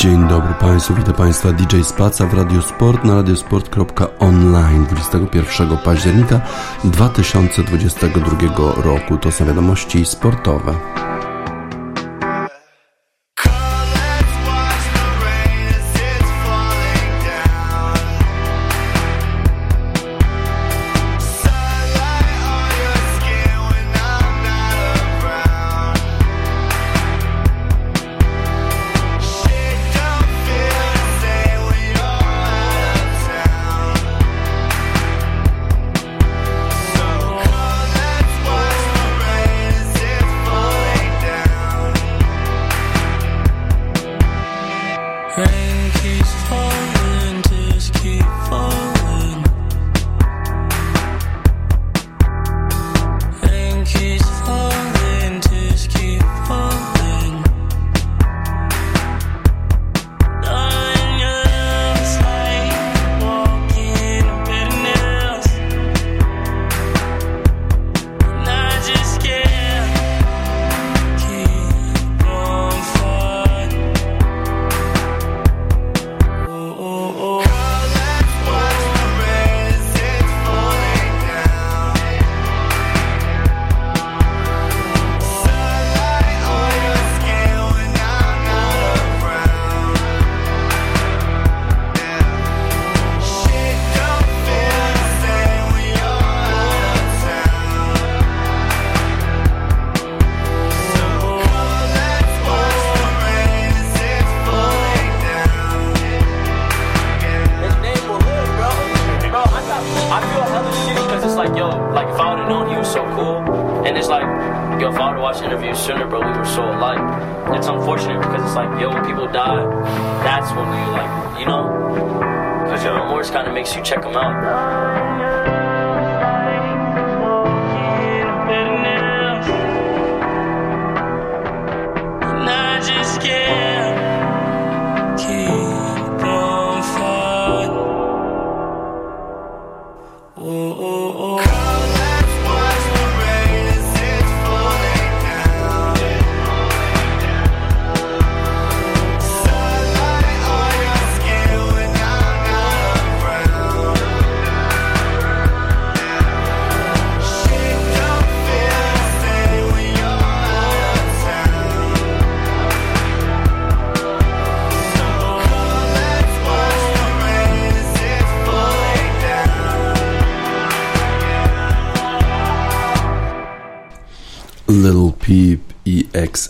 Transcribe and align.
Dzień 0.00 0.28
dobry 0.28 0.54
Państwu, 0.54 0.94
witam 0.94 1.14
Państwa 1.14 1.52
DJ 1.52 1.82
Spaca 1.82 2.26
w 2.26 2.34
Radiosport 2.34 3.04
na 3.04 3.14
radiosport.online 3.14 4.86
21 4.86 5.76
października 5.76 6.40
2022 6.84 8.82
roku. 8.82 9.18
To 9.18 9.32
są 9.32 9.46
wiadomości 9.46 10.06
sportowe. 10.06 10.74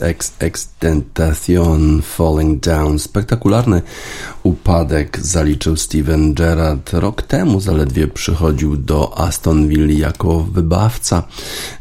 XXX 0.01 0.69
Tentacion 0.79 2.03
Falling 2.03 2.61
Down. 2.61 2.99
Spektakularny 2.99 3.83
upadek 4.43 5.19
zaliczył 5.23 5.77
Steven 5.77 6.35
Gerrard. 6.35 6.93
Rok 6.93 7.23
temu 7.23 7.61
zaledwie 7.61 8.09
przychodził 8.09 8.77
do 8.77 9.19
Aston 9.19 9.69
Villa 9.69 9.99
jako 10.09 10.41
wybawca 10.41 11.23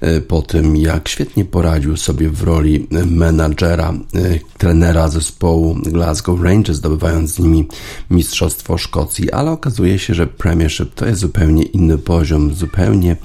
e, 0.01 0.21
po 0.21 0.41
tym, 0.41 0.75
jak 0.75 1.09
świetnie 1.09 1.45
poradził 1.45 1.97
sobie 1.97 2.29
w 2.29 2.43
roli 2.43 2.87
menadżera, 3.05 3.93
e, 4.15 4.39
trenera 4.57 5.07
zespołu 5.07 5.75
Glasgow 5.75 6.41
Rangers, 6.41 6.77
zdobywając 6.77 7.31
z 7.31 7.39
nimi 7.39 7.67
Mistrzostwo 8.09 8.77
Szkocji, 8.77 9.31
ale 9.31 9.51
okazuje 9.51 9.99
się, 9.99 10.13
że 10.13 10.27
Premiership 10.27 10.93
to 10.95 11.05
jest 11.05 11.21
zupełnie 11.21 11.63
inny 11.63 11.97
poziom, 11.97 12.53
zupełnie 12.53 13.17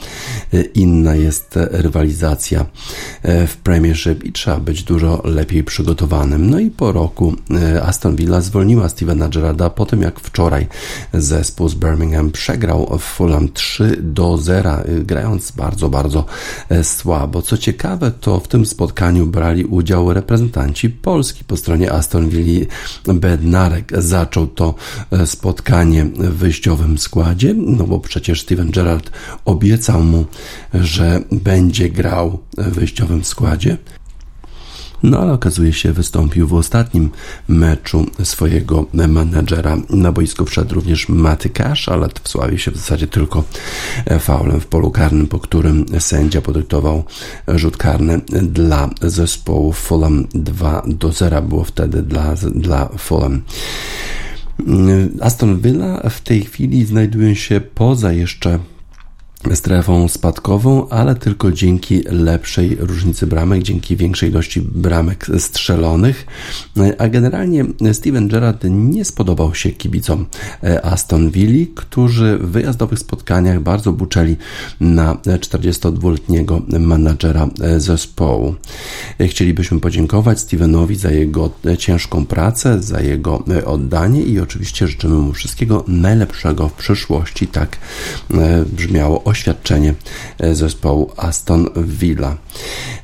inna 0.75 1.15
jest 1.15 1.59
rywalizacja 1.71 2.67
w 3.23 3.57
Premiership 3.63 4.25
i 4.25 4.33
trzeba 4.33 4.61
być 4.61 4.83
dużo 4.83 5.23
lepiej 5.25 5.65
przygotowanym. 5.65 6.51
No 6.51 6.59
i 6.59 6.71
po 6.71 6.93
roku 6.93 7.35
Aston 7.83 8.17
Villa 8.17 8.41
zwolniła 8.41 8.89
Stevena 8.89 9.25
na 9.25 9.31
Gerarda 9.31 9.71
po 9.71 9.87
tym, 9.87 10.03
jak 10.03 10.21
wczoraj 10.21 10.67
zespół 11.13 11.69
z 11.69 11.75
Birmingham 11.75 12.31
przegrał 12.31 12.99
w 12.99 13.03
Fulham 13.03 13.53
3 13.53 13.97
do 14.03 14.39
0, 14.39 14.77
grając 15.01 15.51
bardzo, 15.51 15.89
bardzo 15.89 16.25
słabo. 16.83 17.43
Co 17.43 17.59
ciekawe, 17.59 18.11
to 18.11 18.41
w 18.41 18.49
tym 18.49 18.67
spotkaniu 18.67 19.27
brali 19.27 19.65
udział 19.65 20.13
reprezentanci 20.13 20.91
Polski 20.91 21.45
po 21.45 21.57
stronie 21.57 21.93
Aston 21.93 22.29
Villa. 22.29 22.67
Bednarek 23.15 23.93
zaczął 23.99 24.47
to 24.47 24.75
spotkanie 25.25 26.05
w 26.05 26.35
wyjściowym 26.35 26.99
składzie, 26.99 27.55
no 27.57 27.85
bo 27.85 28.01
przecież 28.01 28.43
Steven 28.43 28.71
Gerrard 28.71 29.11
obiecał 29.45 30.03
mu, 30.03 30.25
że 30.75 31.21
będzie 31.33 31.91
grał 31.91 32.39
w 32.59 32.75
wyjściowym 32.75 33.25
składzie. 33.25 33.77
No 35.05 35.19
ale 35.19 35.33
okazuje 35.33 35.73
się, 35.73 35.93
wystąpił 35.93 36.47
w 36.47 36.55
ostatnim 36.55 37.11
meczu 37.49 38.07
swojego 38.23 38.87
menadżera. 38.93 39.77
Na 39.91 40.13
boisku 40.13 40.45
wszedł 40.45 40.75
również 40.75 41.09
Maty 41.09 41.51
Cash, 41.51 41.89
ale 41.89 42.09
wsławił 42.23 42.59
się 42.59 42.71
w 42.71 42.77
zasadzie 42.77 43.07
tylko 43.07 43.45
faulem 44.21 44.61
w 44.61 44.67
polu 44.67 44.91
karnym, 44.91 45.27
po 45.27 45.39
którym 45.39 45.87
sędzia 45.99 46.43
podyktował 46.43 47.05
rzut 47.49 47.77
karny 47.77 48.21
dla 48.43 48.91
zespołu 49.03 49.73
Fulham 49.73 50.27
2 50.35 50.83
do 50.87 51.13
0 51.13 51.43
było 51.43 51.65
wtedy 51.65 52.03
dla, 52.03 52.35
dla 52.55 52.89
Fulham. 52.99 53.43
Aston 55.21 55.61
Villa 55.61 56.11
w 56.11 56.21
tej 56.21 56.45
chwili 56.45 56.85
znajduje 56.85 57.37
się 57.37 57.61
poza 57.61 58.13
jeszcze 58.13 58.59
strefą 59.55 60.09
spadkową, 60.09 60.89
ale 60.89 61.15
tylko 61.15 61.53
dzięki 61.53 62.03
lepszej 62.11 62.77
różnicy 62.81 63.27
bramek, 63.27 63.63
dzięki 63.63 63.97
większej 63.97 64.31
ilości 64.31 64.61
bramek 64.61 65.27
strzelonych. 65.39 66.27
A 66.99 67.09
generalnie 67.09 67.65
Steven 67.93 68.29
Gerrard 68.29 68.65
nie 68.71 69.05
spodobał 69.05 69.55
się 69.55 69.71
kibicom 69.71 70.27
Aston 70.83 71.31
Villa, 71.31 71.67
którzy 71.75 72.39
w 72.39 72.51
wyjazdowych 72.51 72.99
spotkaniach 72.99 73.61
bardzo 73.61 73.93
buczeli 73.93 74.37
na 74.81 75.15
42-letniego 75.15 76.63
menadżera 76.69 77.49
zespołu. 77.77 78.55
Chcielibyśmy 79.29 79.81
podziękować 79.81 80.41
Stevenowi 80.41 80.97
za 80.97 81.11
jego 81.11 81.51
ciężką 81.79 82.27
pracę, 82.27 82.83
za 82.83 83.01
jego 83.01 83.45
oddanie 83.65 84.23
i 84.23 84.41
oczywiście 84.41 84.89
życzymy 84.89 85.15
mu 85.15 85.33
wszystkiego 85.33 85.85
najlepszego 85.89 86.69
w 86.69 86.73
przyszłości. 86.73 87.47
Tak 87.47 87.77
brzmiało 88.73 89.25
oświadczenie 89.35 89.95
e, 90.39 90.55
zespołu 90.55 91.11
Aston 91.17 91.69
Villa. 91.77 92.37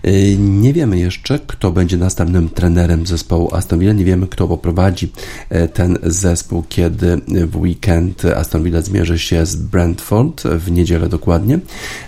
E, 0.02 0.36
nie 0.36 0.72
wiemy 0.72 0.98
jeszcze, 0.98 1.38
kto 1.46 1.72
będzie 1.72 1.96
następnym 1.96 2.48
trenerem 2.48 3.06
zespołu 3.06 3.54
Aston 3.54 3.78
Villa. 3.78 3.92
Nie 3.92 4.04
wiemy, 4.04 4.26
kto 4.26 4.48
poprowadzi 4.48 5.12
e, 5.48 5.68
ten 5.68 5.98
zespół, 6.02 6.64
kiedy 6.68 7.20
w 7.46 7.56
weekend 7.56 8.24
Aston 8.24 8.62
Villa 8.62 8.80
zmierzy 8.80 9.18
się 9.18 9.46
z 9.46 9.56
Brentford 9.56 10.42
w 10.42 10.70
niedzielę 10.70 11.08
dokładnie. 11.08 11.58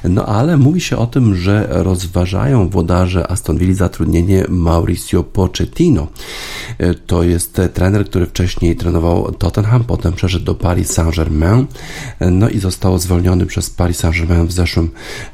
No 0.04 0.26
ale 0.26 0.56
mówi 0.56 0.80
się 0.80 0.96
o 0.96 1.06
tym, 1.06 1.34
że 1.36 1.66
rozważają 1.70 2.69
włodarze 2.69 3.30
Aston 3.30 3.58
Villa 3.58 3.74
zatrudnienie 3.74 4.44
Mauricio 4.48 5.22
Pochettino. 5.22 6.08
To 7.06 7.22
jest 7.22 7.60
trener, 7.74 8.04
który 8.04 8.26
wcześniej 8.26 8.76
trenował 8.76 9.32
Tottenham, 9.32 9.84
potem 9.84 10.12
przeszedł 10.12 10.44
do 10.44 10.54
Paris 10.54 10.90
Saint-Germain, 10.92 11.66
no 12.20 12.48
i 12.48 12.58
został 12.58 12.98
zwolniony 12.98 13.46
przez 13.46 13.70
Paris 13.70 13.98
Saint-Germain 13.98 14.11
w 14.46 14.52
zeszłym 14.52 14.90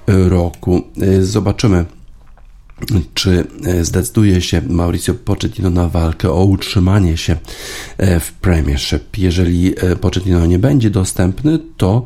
roku. 0.06 0.82
Zobaczymy 1.20 1.84
czy 3.14 3.46
e, 3.64 3.84
zdecyduje 3.84 4.40
się 4.40 4.62
Mauricio 4.68 5.14
Pochettino 5.14 5.70
na 5.70 5.88
walkę 5.88 6.30
o 6.30 6.44
utrzymanie 6.44 7.16
się 7.16 7.36
e, 7.98 8.20
w 8.20 8.32
Premiership. 8.32 9.18
Jeżeli 9.18 9.74
e, 9.78 9.96
Pochettino 9.96 10.46
nie 10.46 10.58
będzie 10.58 10.90
dostępny, 10.90 11.58
to 11.76 12.02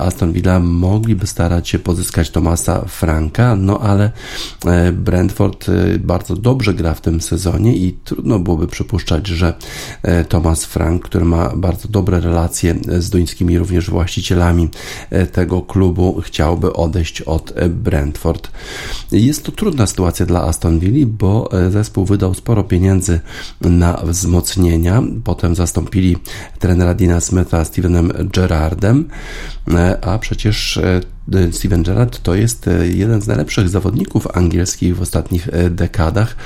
Aston 0.00 0.32
Villa 0.32 0.60
mogliby 0.60 1.26
starać 1.26 1.68
się 1.68 1.78
pozyskać 1.78 2.30
Tomasa 2.30 2.84
Franka, 2.88 3.56
no 3.56 3.80
ale 3.80 4.10
Brentford 4.92 5.66
bardzo 5.98 6.36
dobrze 6.36 6.74
gra 6.74 6.94
w 6.94 7.00
tym 7.00 7.20
sezonie 7.20 7.76
i 7.76 7.92
trudno 8.04 8.38
byłoby 8.38 8.66
przypuszczać, 8.66 9.26
że 9.26 9.54
Thomas 10.28 10.64
Frank, 10.64 11.04
który 11.04 11.24
ma 11.24 11.52
bardzo 11.56 11.88
dobre 11.88 12.20
relacje 12.20 12.74
z 12.98 13.10
duńskimi 13.10 13.58
również 13.58 13.90
właścicielami 13.90 14.68
tego 15.32 15.62
klubu, 15.62 16.20
chciałby 16.24 16.72
odejść 16.72 17.22
od 17.22 17.52
Brentford. 17.68 18.50
Jest 19.12 19.44
to 19.44 19.52
trudna 19.52 19.85
sytuacja 19.86 20.26
dla 20.26 20.42
Aston 20.42 20.78
Villa, 20.78 21.06
bo 21.06 21.48
e, 21.52 21.70
zespół 21.70 22.04
wydał 22.04 22.34
sporo 22.34 22.64
pieniędzy 22.64 23.20
na 23.60 23.92
wzmocnienia. 23.92 25.02
Potem 25.24 25.54
zastąpili 25.54 26.16
trenera 26.58 26.94
Dina 26.94 27.20
Smitha 27.20 27.64
Stevenem 27.64 28.12
Gerrardem, 28.32 29.08
e, 29.68 30.04
a 30.04 30.18
przecież 30.18 30.76
e, 30.76 31.00
Steven 31.50 31.82
Gerrard 31.82 32.22
to 32.22 32.34
jest 32.34 32.68
e, 32.68 32.88
jeden 32.88 33.22
z 33.22 33.26
najlepszych 33.26 33.68
zawodników 33.68 34.36
angielskich 34.36 34.96
w 34.96 35.02
ostatnich 35.02 35.48
e, 35.52 35.70
dekadach. 35.70 36.36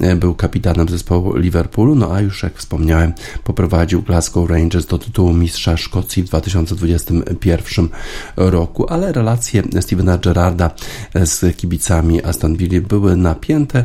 E, 0.00 0.16
był 0.16 0.34
kapitanem 0.34 0.88
zespołu 0.88 1.36
Liverpoolu, 1.36 1.94
no 1.94 2.14
a 2.14 2.20
już 2.20 2.42
jak 2.42 2.54
wspomniałem, 2.54 3.12
poprowadził 3.44 4.02
Glasgow 4.02 4.50
Rangers 4.50 4.86
do 4.86 4.98
tytułu 4.98 5.32
mistrza 5.32 5.76
Szkocji 5.76 6.22
w 6.22 6.26
2021 6.26 7.88
roku, 8.36 8.92
ale 8.92 9.12
relacje 9.12 9.62
Stevena 9.80 10.18
Gerrarda 10.18 10.70
z 11.14 11.56
kibicami 11.56 12.24
Aston 12.24 12.56
Villa 12.56 12.80
były 12.80 13.16
napięte. 13.16 13.84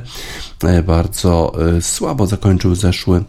Bardzo 0.87 1.53
słabo 1.81 2.27
zakończył 2.27 2.75
zeszły 2.75 3.23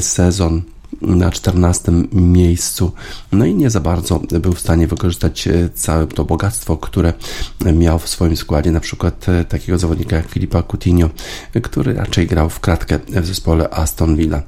sezon 0.00 0.62
na 1.02 1.30
14 1.30 1.92
miejscu. 2.12 2.92
No 3.32 3.44
i 3.44 3.54
nie 3.54 3.70
za 3.70 3.80
bardzo 3.80 4.20
był 4.40 4.52
w 4.52 4.60
stanie 4.60 4.86
wykorzystać 4.86 5.48
e, 5.48 5.68
całe 5.74 6.06
to 6.06 6.24
bogactwo, 6.24 6.76
które 6.76 7.12
miał 7.74 7.98
w 7.98 8.08
swoim 8.08 8.36
składzie, 8.36 8.70
na 8.70 8.80
przykład 8.80 9.28
e, 9.28 9.44
takiego 9.44 9.78
zawodnika 9.78 10.16
jak 10.16 10.28
Filipa 10.28 10.62
Coutinho, 10.62 11.10
który 11.62 11.94
raczej 11.94 12.26
grał 12.26 12.50
w 12.50 12.60
kratkę 12.60 12.98
w 13.08 13.26
zespole 13.26 13.70
Aston 13.70 14.16
Villa. 14.16 14.42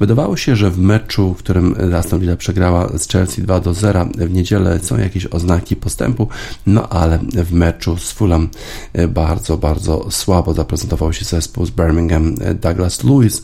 Wydawało 0.00 0.36
się, 0.36 0.56
że 0.56 0.70
w 0.70 0.78
meczu, 0.78 1.34
w 1.34 1.38
którym 1.38 1.76
Aston 1.96 2.20
Villa 2.20 2.36
przegrała 2.36 2.98
z 2.98 3.08
Chelsea 3.08 3.42
2 3.42 3.60
do 3.60 3.74
0 3.74 4.06
w 4.18 4.30
niedzielę 4.30 4.78
są 4.82 4.98
jakieś 4.98 5.26
oznaki 5.26 5.76
postępu, 5.76 6.28
no 6.66 6.88
ale 6.88 7.18
w 7.18 7.52
meczu 7.52 7.98
z 7.98 8.12
Fulham 8.12 8.48
e, 8.92 9.08
bardzo, 9.08 9.56
bardzo 9.56 10.10
słabo 10.10 10.54
zaprezentował 10.54 11.12
się 11.12 11.24
zespół 11.24 11.66
z 11.66 11.70
Birmingham. 11.70 12.34
Douglas 12.60 13.04
Lewis 13.04 13.42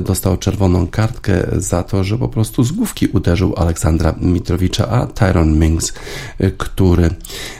dostał 0.00 0.36
czerwoną 0.36 0.86
kartkę 0.86 1.46
za 1.56 1.82
to, 1.82 2.03
że 2.04 2.18
po 2.18 2.28
prostu 2.28 2.64
z 2.64 2.72
główki 2.72 3.06
uderzył 3.06 3.54
Aleksandra 3.56 4.14
Mitrowicza, 4.20 4.88
a 4.88 5.06
Tyron 5.06 5.58
Mings, 5.58 5.92
y, 6.40 6.52
który 6.58 7.10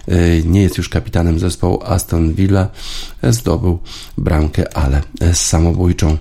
y, 0.09 0.43
nie 0.47 0.63
jest 0.63 0.79
już 0.79 0.89
kapitanem 0.89 1.39
zespołu 1.39 1.83
Aston 1.85 2.35
Villa, 2.35 2.69
zdobył 3.23 3.79
bramkę, 4.19 4.77
ale 4.77 5.03
samobójczą. 5.33 6.17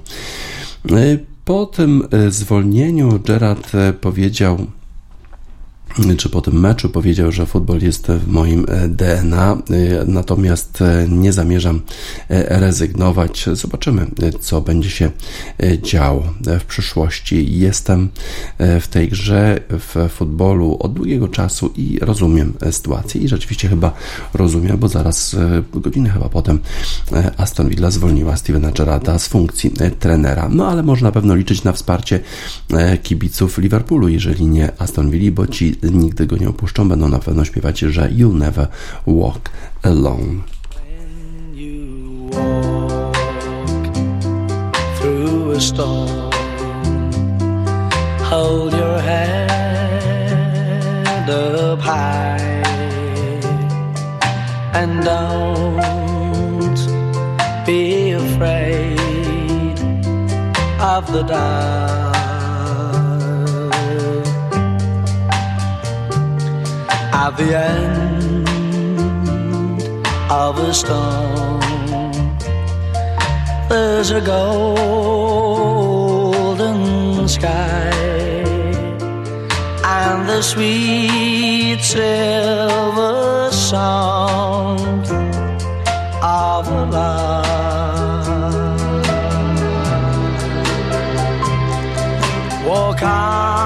Y, 0.92 1.26
po 1.46 1.66
tym 1.66 2.08
zwolnieniu 2.30 3.20
Gerard 3.20 3.72
powiedział 4.02 4.68
czy 6.18 6.30
po 6.30 6.42
tym 6.42 6.60
meczu 6.60 6.90
powiedział, 6.90 7.32
że 7.32 7.46
futbol 7.46 7.82
jest 7.82 8.08
w 8.08 8.28
moim 8.28 8.66
e, 8.68 8.88
DNA, 8.88 9.54
e, 9.54 9.58
natomiast 10.06 10.82
e, 10.82 11.08
nie 11.10 11.34
zamierzam 11.34 11.82
rezygnować. 12.30 13.46
Zobaczymy, 13.54 14.08
co 14.40 14.62
będzie 14.62 14.90
się 14.90 15.12
działo 15.82 16.24
w 16.60 16.66
przyszłości. 16.66 17.60
Jestem 17.60 18.10
w 18.60 18.88
tej 18.88 19.10
grze 19.10 19.60
w 19.70 20.10
futbolu 20.10 20.78
od 20.80 20.94
długiego 20.94 21.28
czasu 21.28 21.74
i 21.76 22.00
rozumiem 22.02 22.54
sytuację 22.72 23.22
i 23.22 23.28
rzeczywiście 23.28 23.68
chyba 23.68 23.94
rozumiem, 24.34 24.78
bo 24.78 24.88
zaraz 24.88 25.36
godzinę 25.74 26.10
chyba 26.10 26.30
potem 26.30 26.60
Aston 27.38 27.70
Villa 27.70 27.92
zwolniła 27.92 28.38
Stevena 28.38 28.72
Gerrarda 28.72 29.20
z 29.20 29.28
funkcji 29.28 29.72
trenera. 30.00 30.50
No 30.50 30.68
ale 30.68 30.84
można 30.84 31.08
na 31.08 31.12
pewno 31.12 31.36
liczyć 31.36 31.64
na 31.64 31.72
wsparcie 31.72 32.20
kibiców 33.04 33.58
Liverpoolu, 33.58 34.08
jeżeli 34.08 34.46
nie 34.46 34.82
Aston 34.82 35.12
Villa, 35.12 35.32
bo 35.32 35.48
ci 35.48 35.76
nigdy 35.92 36.26
go 36.26 36.38
nie 36.38 36.50
opuszczą, 36.50 36.90
będą 36.90 37.10
na 37.10 37.20
pewno 37.20 37.46
śpiewać, 37.46 37.80
że 37.80 38.10
You'll 38.10 38.34
Never 38.34 38.68
Walk 39.08 39.50
Alone. 39.84 40.42
Hold 48.30 48.74
your 48.74 49.00
head 49.00 49.54
up 51.30 51.80
high 51.80 52.40
and 54.74 55.04
don't 55.04 56.80
be 57.66 58.14
afraid 58.14 59.00
of 60.80 61.12
the 61.12 61.24
dark. 61.24 61.93
At 67.26 67.34
the 67.38 67.58
end 67.58 68.48
of 70.30 70.58
a 70.58 70.74
storm. 70.74 71.62
There's 73.70 74.12
a 74.12 74.20
golden 74.20 75.20
sky 77.30 77.92
and 80.02 80.28
the 80.28 80.42
sweet 80.42 81.80
silver 81.82 83.50
sound 83.52 85.06
of 86.22 86.68
love. 86.92 87.48
Walk 92.68 93.02
on. 93.02 93.63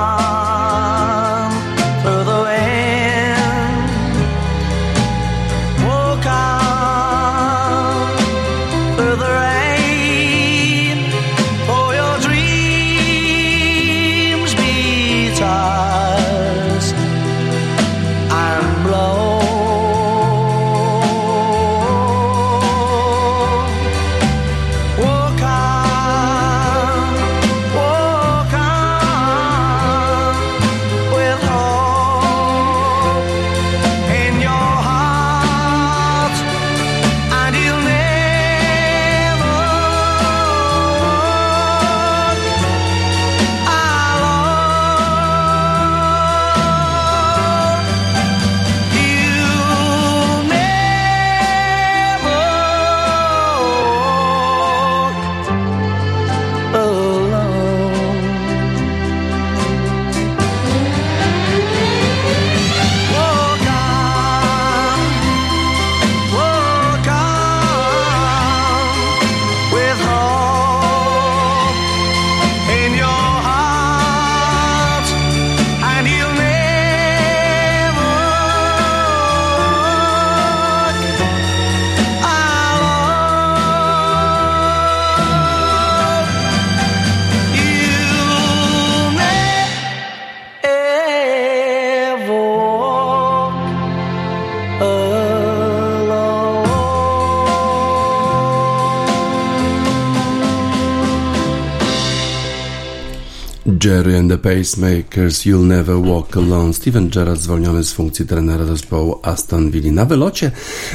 Jerry 103.98 104.18
and 104.18 104.30
the 104.30 104.38
Pacemakers, 104.38 105.46
You'll 105.46 105.66
Never 105.66 105.96
Walk 105.96 106.38
Alone. 106.38 106.74
Steven 106.74 107.10
Gerrard 107.10 107.42
zwolniony 107.42 107.84
z 107.84 107.94
funkcji 107.94 108.26
trenera 108.26 108.66
zespołu 108.66 109.20
Aston 109.24 109.72
Villa. 109.72 109.92
Na 109.92 110.06
wylocie 110.06 110.52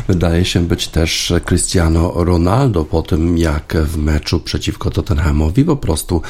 wydaje 0.09 0.45
się 0.45 0.67
być 0.67 0.89
też 0.89 1.33
Cristiano 1.45 2.13
Ronaldo 2.17 2.85
po 2.85 3.03
tym, 3.03 3.39
jak 3.39 3.77
w 3.77 3.97
meczu 3.97 4.41
przeciwko 4.41 4.91
Tottenhamowi 4.91 5.65
po 5.65 5.77
prostu 5.77 6.23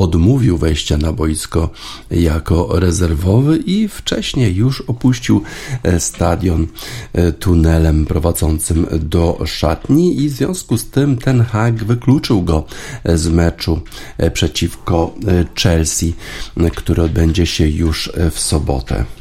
odmówił 0.00 0.58
wejścia 0.58 0.96
na 0.96 1.12
boisko 1.12 1.70
jako 2.10 2.80
rezerwowy 2.80 3.56
i 3.56 3.88
wcześniej 3.88 4.54
już 4.54 4.80
opuścił 4.80 5.42
e, 5.82 6.00
stadion 6.00 6.66
e, 7.12 7.32
tunelem 7.32 8.06
prowadzącym 8.06 8.86
do 9.00 9.38
szatni 9.46 10.20
i 10.20 10.28
w 10.28 10.32
związku 10.32 10.78
z 10.78 10.90
tym 10.90 11.18
ten 11.18 11.42
Hag 11.42 11.84
wykluczył 11.84 12.42
go 12.42 12.64
e, 13.04 13.18
z 13.18 13.28
meczu 13.28 13.80
przeciwko 14.32 15.14
Chelsea 15.62 16.14
który 16.76 17.02
odbędzie 17.02 17.46
się 17.46 17.68
już 17.68 18.12
w 18.30 18.40
sobotę. 18.40 19.19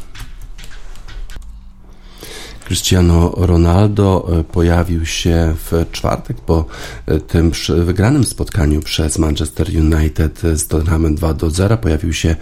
Cristiano 2.69 3.33
Ronaldo 3.37 4.29
e, 4.39 4.43
pojawił 4.43 5.05
się 5.05 5.55
w 5.55 5.85
czwartek 5.91 6.37
po 6.41 6.65
e, 7.05 7.19
tym 7.19 7.51
wygranym 7.85 8.23
spotkaniu 8.23 8.81
przez 8.81 9.17
Manchester 9.17 9.67
United 9.67 10.41
z 10.55 10.67
Tottenhamem 10.67 11.15
2 11.15 11.33
do 11.33 11.49
0. 11.49 11.77
Pojawił 11.77 12.13
się 12.13 12.35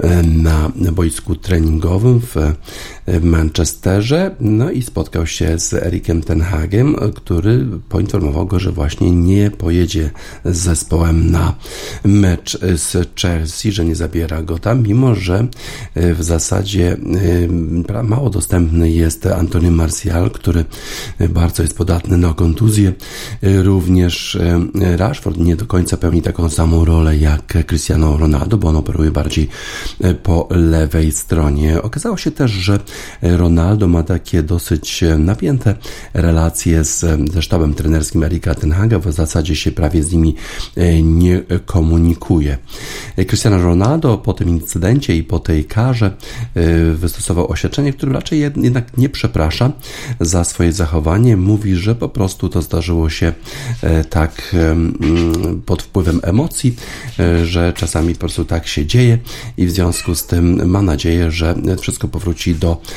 e, 0.00 0.22
na 0.22 0.92
boisku 0.92 1.36
treningowym 1.36 2.20
w 2.20 2.36
Manchesterze, 3.22 4.36
no 4.40 4.70
i 4.70 4.82
spotkał 4.82 5.26
się 5.26 5.58
z 5.58 5.74
Erikiem 5.74 6.22
Tenhagiem, 6.22 6.96
który 7.14 7.66
poinformował 7.88 8.46
go, 8.46 8.58
że 8.58 8.72
właśnie 8.72 9.10
nie 9.10 9.50
pojedzie 9.50 10.10
z 10.44 10.56
zespołem 10.58 11.30
na 11.30 11.54
mecz 12.04 12.58
z 12.76 13.08
Chelsea, 13.20 13.72
że 13.72 13.84
nie 13.84 13.94
zabiera 13.94 14.42
go 14.42 14.58
tam, 14.58 14.82
mimo 14.82 15.14
że 15.14 15.46
w 15.96 16.22
zasadzie 16.22 16.96
mało 18.02 18.30
dostępny 18.30 18.90
jest 18.90 19.26
Antony 19.26 19.70
Martial, 19.70 20.30
który 20.30 20.64
bardzo 21.28 21.62
jest 21.62 21.76
podatny 21.76 22.18
na 22.18 22.34
kontuzję. 22.34 22.92
Również 23.42 24.36
e, 24.36 24.96
Rashford 24.96 25.36
nie 25.36 25.56
do 25.56 25.66
końca 25.66 25.96
pełni 25.96 26.22
taką 26.22 26.50
samą 26.50 26.84
rolę 26.84 27.16
jak 27.16 27.66
Cristiano 27.66 28.16
Ronaldo, 28.16 28.56
bo 28.56 28.68
on 28.68 28.76
operuje 28.76 29.10
bardziej 29.10 29.48
e, 30.00 30.14
po 30.14 30.48
lewej 30.50 31.12
stronie. 31.12 31.82
Okazało 31.82 32.16
się 32.16 32.30
też, 32.30 32.50
że 32.50 32.78
Ronaldo 33.22 33.88
ma 33.88 34.02
takie 34.02 34.42
dosyć 34.42 35.04
napięte 35.18 35.74
relacje 36.14 36.84
z, 36.84 37.04
ze 37.32 37.42
sztabem 37.42 37.74
trenerskim 37.74 38.22
Erika 38.22 38.54
Tenhaga, 38.54 38.98
w 38.98 39.12
zasadzie 39.12 39.56
się 39.56 39.72
prawie 39.72 40.02
z 40.02 40.12
nimi 40.12 40.34
e, 40.76 41.02
nie 41.02 41.42
komunikuje. 41.66 42.58
Cristiano 43.26 43.62
Ronaldo 43.62 44.18
po 44.18 44.34
tym 44.34 44.48
incydencie 44.48 45.16
i 45.16 45.22
po 45.22 45.38
tej 45.38 45.64
karze 45.64 46.10
wystosował 46.94 47.50
oświadczenie, 47.52 47.92
które 47.92 48.12
raczej 48.12 48.40
jednak 48.40 48.98
nie 48.98 49.08
przeprasza 49.08 49.72
za 50.20 50.44
swoje 50.44 50.72
zachowanie. 50.72 51.36
Mówi, 51.36 51.76
że 51.76 51.94
po 51.94 52.08
prostu 52.08 52.48
to 52.48 52.62
zdarzyło 52.62 53.10
się 53.10 53.32
e, 53.82 54.04
tak 54.04 54.56
pod 55.66 55.82
wpływem 55.82 56.20
emocji, 56.22 56.76
e, 57.18 57.46
że 57.46 57.72
czasami 57.72 58.12
po 58.14 58.20
prostu 58.20 58.44
tak 58.44 58.66
się 58.66 58.86
dzieje 58.86 59.18
i 59.56 59.66
w 59.66 59.70
związku 59.70 60.14
z 60.14 60.26
tym 60.26 60.70
ma 60.70 60.82
nadzieję, 60.82 61.30
że 61.30 61.54
wszystko 61.80 62.08
powróci 62.08 62.54
do 62.54 62.70
e, 62.72 62.87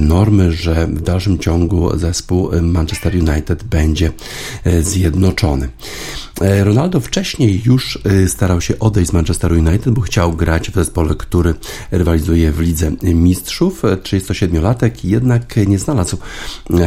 normy, 0.00 0.52
że 0.52 0.86
w 0.86 1.02
dalszym 1.02 1.38
ciągu 1.38 1.98
zespół 1.98 2.50
Manchester 2.62 3.14
United 3.14 3.64
będzie 3.64 4.12
zjednoczony. 4.82 5.68
Ronaldo 6.40 7.00
wcześniej 7.00 7.62
już 7.64 7.98
starał 8.28 8.60
się 8.60 8.78
odejść 8.78 9.10
z 9.10 9.12
Manchester 9.12 9.52
United, 9.52 9.90
bo 9.90 10.00
chciał 10.00 10.32
grać 10.32 10.70
w 10.70 10.74
zespole, 10.74 11.14
który 11.14 11.54
rywalizuje 11.90 12.52
w 12.52 12.60
Lidze 12.60 12.92
Mistrzów. 13.02 13.82
37-latek 13.82 14.90
jednak 15.04 15.56
nie 15.56 15.78
znalazł 15.78 15.90
znalazł 15.90 16.16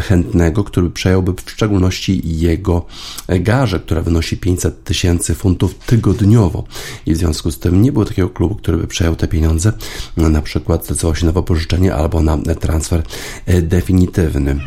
chętnego, 0.07 0.63
który 0.63 0.89
przejąłby 0.89 1.33
w 1.45 1.51
szczególności 1.51 2.21
jego 2.39 2.85
garze, 3.27 3.79
która 3.79 4.01
wynosi 4.01 4.37
500 4.37 4.83
tysięcy 4.83 5.35
funtów 5.35 5.75
tygodniowo. 5.75 6.63
I 7.05 7.13
w 7.13 7.17
związku 7.17 7.51
z 7.51 7.59
tym 7.59 7.81
nie 7.81 7.91
było 7.91 8.05
takiego 8.05 8.29
klubu, 8.29 8.55
który 8.55 8.77
by 8.77 8.87
przejął 8.87 9.15
te 9.15 9.27
pieniądze, 9.27 9.73
na 10.17 10.41
przykład 10.41 10.85
zdecydował 10.85 11.15
się 11.15 11.25
na 11.25 11.31
wypożyczenie 11.31 11.95
albo 11.95 12.21
na 12.21 12.37
transfer 12.59 13.03
definitywny. 13.61 14.59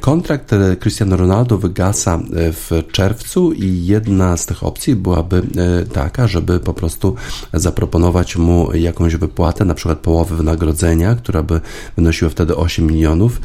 Kontrakt 0.00 0.50
Cristiano 0.80 1.16
Ronaldo 1.16 1.58
wygasa 1.58 2.20
w 2.32 2.82
czerwcu 2.92 3.52
i 3.52 3.86
jedna 3.86 4.36
z 4.36 4.46
tych 4.46 4.64
opcji 4.64 4.96
byłaby 4.96 5.42
taka, 5.92 6.26
żeby 6.26 6.60
po 6.60 6.74
prostu 6.74 7.14
zaproponować 7.52 8.36
mu 8.36 8.74
jakąś 8.74 9.16
wypłatę, 9.16 9.64
na 9.64 9.74
przykład 9.74 9.98
połowy 9.98 10.36
wynagrodzenia, 10.36 11.14
która 11.14 11.42
by 11.42 11.60
wynosiła 11.96 12.30
wtedy 12.30 12.56
8 12.56 12.86
milionów, 12.86 13.40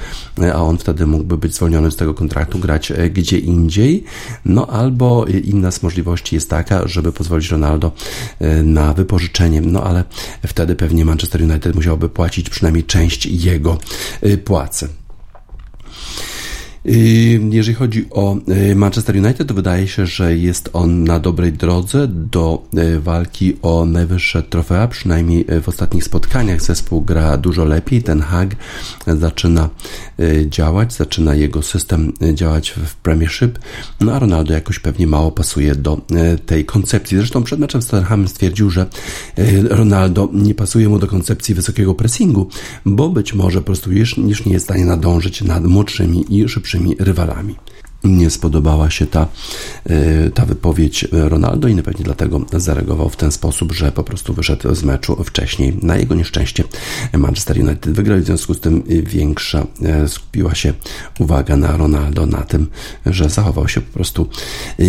a 0.53 0.63
on 0.63 0.77
wtedy 0.77 1.07
mógłby 1.07 1.37
być 1.37 1.55
zwolniony 1.55 1.91
z 1.91 1.95
tego 1.95 2.13
kontraktu, 2.13 2.59
grać 2.59 2.91
e, 2.91 3.09
gdzie 3.09 3.37
indziej. 3.37 4.03
No 4.45 4.67
albo 4.67 5.25
inna 5.43 5.71
z 5.71 5.83
możliwości 5.83 6.35
jest 6.35 6.49
taka, 6.49 6.87
żeby 6.87 7.11
pozwolić 7.11 7.51
Ronaldo 7.51 7.91
e, 8.39 8.63
na 8.63 8.93
wypożyczenie, 8.93 9.61
no 9.61 9.83
ale 9.83 10.03
wtedy 10.47 10.75
pewnie 10.75 11.05
Manchester 11.05 11.41
United 11.41 11.75
musiałby 11.75 12.09
płacić 12.09 12.49
przynajmniej 12.49 12.83
część 12.83 13.25
jego 13.25 13.48
e, 14.21 14.37
płacy. 14.37 14.87
Jeżeli 16.85 17.75
chodzi 17.75 18.05
o 18.11 18.37
y, 18.71 18.75
Manchester 18.75 19.17
United, 19.17 19.47
to 19.47 19.53
wydaje 19.53 19.87
się, 19.87 20.05
że 20.05 20.37
jest 20.37 20.69
on 20.73 21.03
na 21.03 21.19
dobrej 21.19 21.53
drodze 21.53 22.07
do 22.07 22.63
y, 22.77 22.99
walki 22.99 23.57
o 23.61 23.85
najwyższe 23.85 24.43
trofea, 24.43 24.87
przynajmniej 24.87 25.45
y, 25.51 25.61
w 25.61 25.69
ostatnich 25.69 26.03
spotkaniach 26.03 26.61
zespół 26.61 27.01
gra 27.01 27.37
dużo 27.37 27.65
lepiej. 27.65 28.03
Ten 28.03 28.21
Hag 28.21 28.55
zaczyna 29.07 29.69
działać, 30.45 30.93
zaczyna 30.93 31.35
jego 31.35 31.61
system 31.61 32.13
działać 32.33 32.69
w 32.69 32.95
Premiership, 32.95 33.59
no 34.01 34.13
a 34.13 34.19
Ronaldo 34.19 34.53
jakoś 34.53 34.79
pewnie 34.79 35.07
mało 35.07 35.31
pasuje 35.31 35.75
do 35.75 36.01
tej 36.45 36.65
koncepcji. 36.65 37.17
Zresztą 37.17 37.43
przed 37.43 37.59
meczem 37.59 37.81
z 37.81 37.91
stwierdził, 38.27 38.69
że 38.69 38.85
Ronaldo 39.69 40.29
nie 40.33 40.55
pasuje 40.55 40.89
mu 40.89 40.99
do 40.99 41.07
koncepcji 41.07 41.55
wysokiego 41.55 41.95
pressingu, 41.95 42.49
bo 42.85 43.09
być 43.09 43.33
może 43.33 43.59
po 43.59 43.65
prostu 43.65 43.91
już, 43.91 44.17
już 44.17 44.45
nie 44.45 44.53
jest 44.53 44.65
w 44.65 44.67
stanie 44.67 44.85
nadążyć 44.85 45.41
nad 45.41 45.65
młodszymi 45.65 46.25
i 46.29 46.49
szybszymi 46.49 46.68
największymi 46.73 46.95
rywalami. 46.99 47.55
Nie 48.03 48.29
spodobała 48.29 48.89
się 48.89 49.07
ta, 49.07 49.27
e, 49.85 50.29
ta 50.29 50.45
wypowiedź 50.45 51.07
Ronaldo 51.11 51.67
i 51.67 51.83
pewnie 51.83 52.05
dlatego 52.05 52.45
zareagował 52.53 53.09
w 53.09 53.15
ten 53.15 53.31
sposób, 53.31 53.71
że 53.71 53.91
po 53.91 54.03
prostu 54.03 54.33
wyszedł 54.33 54.75
z 54.75 54.83
meczu 54.83 55.23
wcześniej. 55.23 55.77
Na 55.81 55.97
jego 55.97 56.15
nieszczęście 56.15 56.63
Manchester 57.13 57.59
United 57.59 57.93
wygrał, 57.93 58.19
w 58.19 58.23
związku 58.23 58.53
z 58.53 58.59
tym 58.59 58.83
większa 59.03 59.67
e, 59.81 60.07
skupiła 60.07 60.55
się 60.55 60.73
uwaga 61.19 61.57
na 61.57 61.77
Ronaldo, 61.77 62.25
na 62.25 62.41
tym, 62.41 62.67
że 63.05 63.29
zachował 63.29 63.67
się 63.67 63.81
po 63.81 63.93
prostu 63.93 64.29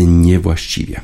niewłaściwie. 0.06 1.00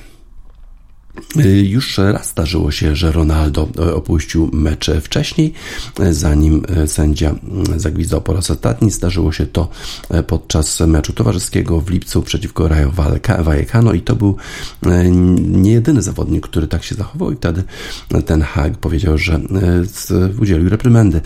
Y, 1.45 1.67
już 1.67 1.99
raz 1.99 2.29
zdarzyło 2.29 2.71
się, 2.71 2.97
że 2.97 3.13
Ronaldo 3.13 3.69
e, 3.79 3.95
opuścił 3.95 4.51
mecz 4.53 4.91
wcześniej, 5.03 5.53
e, 6.01 6.15
zanim 6.15 6.63
sędzia 6.87 7.35
zagwizdał 7.77 8.21
po 8.21 8.33
raz 8.33 8.51
ostatni. 8.51 8.91
Zdarzyło 8.91 9.33
się 9.33 9.47
to 9.47 9.69
podczas 10.27 10.81
meczu 10.81 11.13
towarzyskiego 11.13 11.81
w 11.81 11.91
lipcu 11.91 12.23
przeciwko 12.23 12.69
Rayo 12.69 12.93
Vallecano 13.39 13.93
i 13.93 14.01
to 14.01 14.17
był 14.17 14.37
nie 15.39 15.73
jedyny 15.73 16.03
zawodnik, 16.03 16.47
który 16.47 16.67
tak 16.67 16.85
się 16.85 16.95
zachował 16.95 17.33
i 17.33 17.37
wtedy 17.37 17.65
ten 18.27 18.43
Hag 18.43 18.79
powiedział, 18.79 19.19
że 19.19 19.41
udzielił 20.41 20.69
reprymendy 20.69 21.21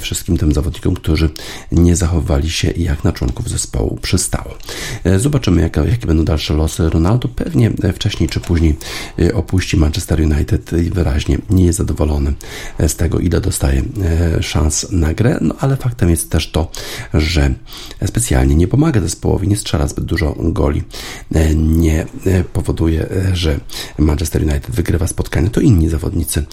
wszystkim 0.00 0.36
tym 0.36 0.52
zawodnikom, 0.52 0.94
którzy 0.94 1.30
nie 1.72 1.96
zachowali 1.96 2.50
się 2.50 2.70
jak 2.70 3.04
na 3.04 3.12
członków 3.12 3.48
zespołu 3.48 3.98
przystało. 4.02 4.54
Zobaczymy, 5.16 5.70
jakie 5.86 6.06
będą 6.06 6.24
dalsze 6.24 6.54
losy 6.54 6.90
Ronaldo. 6.90 7.28
Pewnie 7.28 7.70
wcześniej 7.94 8.28
czy 8.28 8.40
później 8.40 8.76
opuści 9.34 9.76
Manchester 9.76 10.20
United 10.20 10.72
i 10.72 10.90
wyraźnie 10.90 11.38
nie 11.50 11.64
jest 11.64 11.78
zadowolony 11.78 12.32
z 12.88 12.96
tego, 12.96 13.18
ile 13.18 13.40
dostaje 13.40 13.82
e, 14.02 14.42
szans 14.42 14.86
na 14.90 15.14
grę, 15.14 15.38
no 15.40 15.54
ale 15.60 15.76
faktem 15.76 16.10
jest 16.10 16.30
też 16.30 16.50
to, 16.50 16.70
że 17.14 17.54
specjalnie 18.06 18.54
nie 18.54 18.68
pomaga 18.68 19.00
zespołowi, 19.00 19.48
nie 19.48 19.56
strzela 19.56 19.88
zbyt 19.88 20.04
dużo 20.04 20.34
goli, 20.38 20.82
e, 21.34 21.54
nie 21.54 22.06
e, 22.26 22.44
powoduje, 22.44 23.06
że 23.32 23.60
Manchester 23.98 24.42
United 24.42 24.70
wygrywa 24.70 25.06
spotkanie, 25.06 25.50
to 25.50 25.60
inni 25.60 25.88
zawodnicy 25.88 26.44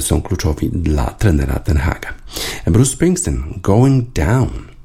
są 0.00 0.22
kluczowi 0.22 0.70
dla 0.70 1.06
trenera 1.06 1.58
Ten 1.58 1.76
Haga. 1.76 2.08
Bruce 2.66 2.92
Springsteen, 2.92 3.44
Going 3.62 4.12
Down. 4.12 4.77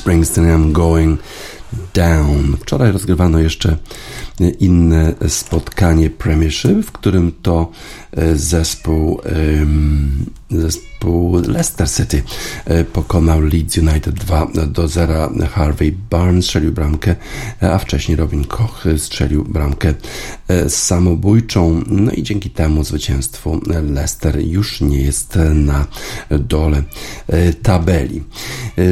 Springsteen, 0.00 0.46
I'm 0.46 0.72
going 0.72 1.18
down. 1.94 2.56
Wczoraj 2.60 2.92
rozgrywano 2.92 3.38
jeszcze 3.38 3.76
inne 4.58 5.14
spotkanie 5.28 6.10
Premiership, 6.10 6.86
w 6.86 6.92
którym 6.92 7.32
to 7.42 7.70
e, 8.12 8.36
zespół, 8.36 9.20
zespół 10.50 11.36
Leicester 11.48 11.90
City 11.90 12.22
e, 12.64 12.84
pokonał 12.84 13.40
Leeds 13.40 13.76
United 13.76 14.14
2 14.14 14.46
do 14.66 14.88
0. 14.88 15.30
Harvey 15.52 15.92
Barnes 16.10 16.44
strzelił 16.44 16.72
bramkę, 16.72 17.16
a 17.60 17.78
wcześniej 17.78 18.16
Robin 18.16 18.44
Koch 18.44 18.84
strzelił 18.96 19.44
bramkę 19.44 19.94
samobójczą. 20.68 21.82
No 21.86 22.12
i 22.12 22.22
dzięki 22.22 22.50
temu 22.50 22.84
zwycięstwu 22.84 23.60
Leicester 23.66 24.40
już 24.46 24.80
nie 24.80 25.02
jest 25.02 25.38
na 25.54 25.86
dole 26.30 26.82
tabeli. 27.62 28.22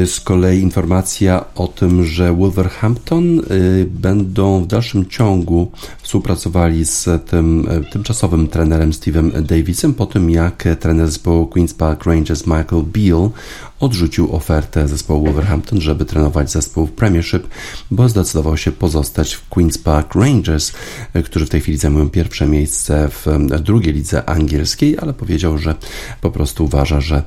Z 0.05 0.19
kolei 0.19 0.59
informacja 0.59 1.45
o 1.55 1.67
tym, 1.67 2.05
że 2.05 2.33
Wolverhampton 2.33 3.41
będą 3.87 4.63
w 4.63 4.67
dalszym 4.67 5.05
ciągu 5.05 5.71
współpracowali 6.01 6.85
z 6.85 7.29
tym 7.29 7.67
e, 7.69 7.91
tymczasowym 7.91 8.47
trenerem 8.47 8.91
Steve'em 8.91 9.41
Davisem 9.41 9.93
po 9.93 10.05
tym, 10.05 10.29
jak 10.29 10.63
trener 10.79 11.07
zespołu 11.07 11.45
Queen's 11.45 11.73
Park 11.73 12.03
Rangers 12.03 12.47
Michael 12.47 12.83
Beale 12.83 13.29
odrzucił 13.79 14.35
ofertę 14.35 14.87
zespołu 14.87 15.25
Wolverhampton, 15.25 15.81
żeby 15.81 16.05
trenować 16.05 16.51
zespół 16.51 16.85
w 16.85 16.91
Premiership, 16.91 17.47
bo 17.91 18.09
zdecydował 18.09 18.57
się 18.57 18.71
pozostać 18.71 19.33
w 19.33 19.49
Queen's 19.49 19.83
Park 19.83 20.15
Rangers, 20.15 20.71
e, 21.13 21.23
którzy 21.23 21.45
w 21.45 21.49
tej 21.49 21.61
chwili 21.61 21.77
zajmują 21.77 22.09
pierwsze 22.09 22.47
miejsce 22.47 23.09
w 23.09 23.27
e, 23.27 23.59
drugiej 23.59 23.93
lidze 23.93 24.29
angielskiej, 24.29 24.97
ale 24.99 25.13
powiedział, 25.13 25.57
że 25.57 25.75
po 26.21 26.31
prostu 26.31 26.65
uważa, 26.65 27.01
że 27.01 27.23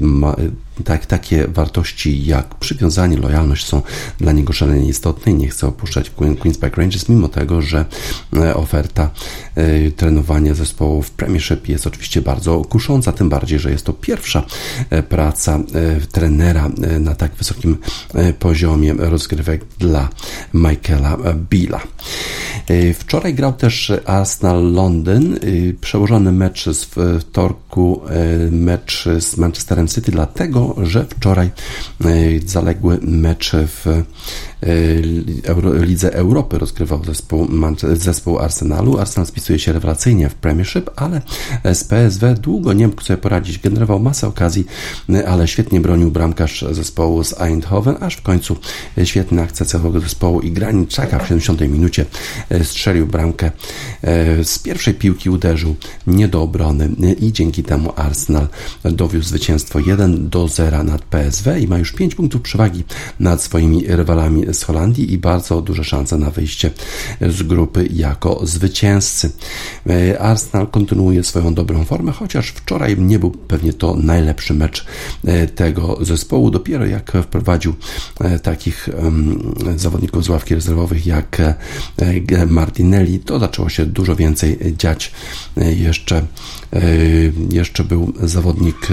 ma, 0.00 0.36
tak, 0.84 1.06
takie 1.06 1.48
wartości 1.48 2.26
jak 2.26 2.54
przywiązanie, 2.54 3.16
lojalność 3.16 3.66
są 3.66 3.82
dla 4.18 4.32
niego 4.32 4.52
szalenie 4.52 4.88
istotne 4.88 5.32
i 5.32 5.34
nie 5.34 5.48
chce 5.48 5.66
opuszczać 5.66 6.10
Queen's 6.10 6.58
Park 6.58 6.76
Rangers, 6.76 7.08
mimo 7.08 7.28
tego, 7.28 7.62
że 7.62 7.84
e, 8.36 8.54
oferta 8.54 9.10
e, 9.54 9.90
trenowania 9.90 10.54
zespołu 10.54 11.02
w 11.02 11.10
Premiership 11.10 11.68
jest 11.68 11.86
oczywiście 11.86 12.22
bardzo 12.22 12.62
kusząca, 12.64 13.12
tym 13.12 13.28
bardziej, 13.28 13.58
że 13.58 13.70
jest 13.70 13.86
to 13.86 13.92
pierwsza 13.92 14.42
e, 14.90 15.02
praca 15.02 15.58
trenera 16.12 16.70
na 17.00 17.14
tak 17.14 17.34
wysokim 17.34 17.76
poziomie 18.38 18.94
rozgrywek 18.98 19.64
dla 19.78 20.08
Michaela 20.54 21.18
Billa. 21.50 21.80
Wczoraj 22.98 23.34
grał 23.34 23.52
też 23.52 23.92
Arsenal 24.06 24.72
Londyn, 24.72 25.38
przełożony 25.80 26.32
mecz 26.32 26.68
z 26.70 26.90
wtorku, 27.20 28.00
mecz 28.50 29.08
z 29.18 29.36
Manchesterem 29.36 29.88
City, 29.88 30.12
dlatego 30.12 30.61
że 30.82 31.04
wczoraj 31.04 31.46
e, 31.46 32.08
zaległy 32.46 32.98
mecze 33.02 33.66
w 33.66 33.86
Lidze 35.80 36.14
Europy 36.14 36.58
rozgrywał 36.58 37.04
zespół, 37.04 37.48
zespół 37.92 38.38
Arsenalu. 38.38 38.98
Arsenal 38.98 39.26
spisuje 39.26 39.58
się 39.58 39.72
rewelacyjnie 39.72 40.28
w 40.28 40.34
Premiership, 40.34 40.90
ale 40.96 41.22
z 41.74 41.84
PSW 41.84 42.34
długo 42.40 42.72
nie 42.72 42.88
mógł 42.88 43.02
sobie 43.02 43.16
poradzić. 43.16 43.58
Generował 43.58 44.00
masę 44.00 44.28
okazji, 44.28 44.66
ale 45.26 45.48
świetnie 45.48 45.80
bronił 45.80 46.10
bramkarz 46.10 46.64
zespołu 46.70 47.24
z 47.24 47.40
Eindhoven, 47.40 47.96
aż 48.00 48.16
w 48.16 48.22
końcu 48.22 48.56
świetna 49.04 49.42
akcja 49.42 49.66
całego 49.66 50.00
zespołu 50.00 50.40
i 50.40 50.52
Graniczaka 50.52 51.18
w 51.18 51.28
70 51.28 51.60
minucie 51.60 52.04
e, 52.48 52.64
strzelił 52.64 53.06
bramkę. 53.06 53.50
Z 54.42 54.58
pierwszej 54.58 54.94
piłki 54.94 55.30
uderzył 55.30 55.76
nie 56.06 56.28
do 56.28 56.42
obrony 56.42 56.88
i 57.20 57.32
dzięki 57.32 57.62
temu 57.62 57.92
Arsenal 57.96 58.48
dowiózł 58.84 59.28
zwycięstwo 59.28 59.78
1 59.78 60.28
do 60.28 60.48
0 60.48 60.62
zera 60.62 60.82
nad 60.84 61.02
PSW 61.02 61.50
i 61.60 61.66
ma 61.68 61.78
już 61.78 61.92
5 61.92 62.14
punktów 62.14 62.42
przewagi 62.42 62.84
nad 63.20 63.42
swoimi 63.42 63.86
rywalami 63.86 64.51
z 64.54 64.62
Holandii 64.62 65.12
i 65.12 65.18
bardzo 65.18 65.62
duże 65.62 65.84
szanse 65.84 66.18
na 66.18 66.30
wyjście 66.30 66.70
z 67.20 67.42
grupy 67.42 67.88
jako 67.92 68.46
zwycięzcy. 68.46 69.30
E, 69.86 70.18
Arsenal 70.18 70.66
kontynuuje 70.66 71.24
swoją 71.24 71.54
dobrą 71.54 71.84
formę, 71.84 72.12
chociaż 72.12 72.48
wczoraj 72.48 72.98
nie 72.98 73.18
był 73.18 73.30
pewnie 73.30 73.72
to 73.72 73.96
najlepszy 73.96 74.54
mecz 74.54 74.86
e, 75.24 75.46
tego 75.46 75.98
zespołu. 76.00 76.50
Dopiero 76.50 76.86
jak 76.86 77.12
wprowadził 77.22 77.74
e, 78.20 78.38
takich 78.38 78.88
zawodników 79.76 80.24
z 80.24 80.28
ławki 80.28 80.54
rezerwowych 80.54 81.06
jak 81.06 81.42
Martinelli, 82.46 83.18
to 83.20 83.38
zaczęło 83.38 83.68
się 83.68 83.86
dużo 83.86 84.16
więcej 84.16 84.58
dziać. 84.78 85.12
Jeszcze, 85.56 86.26
jeszcze 87.50 87.84
był 87.84 88.12
zawodnik 88.22 88.88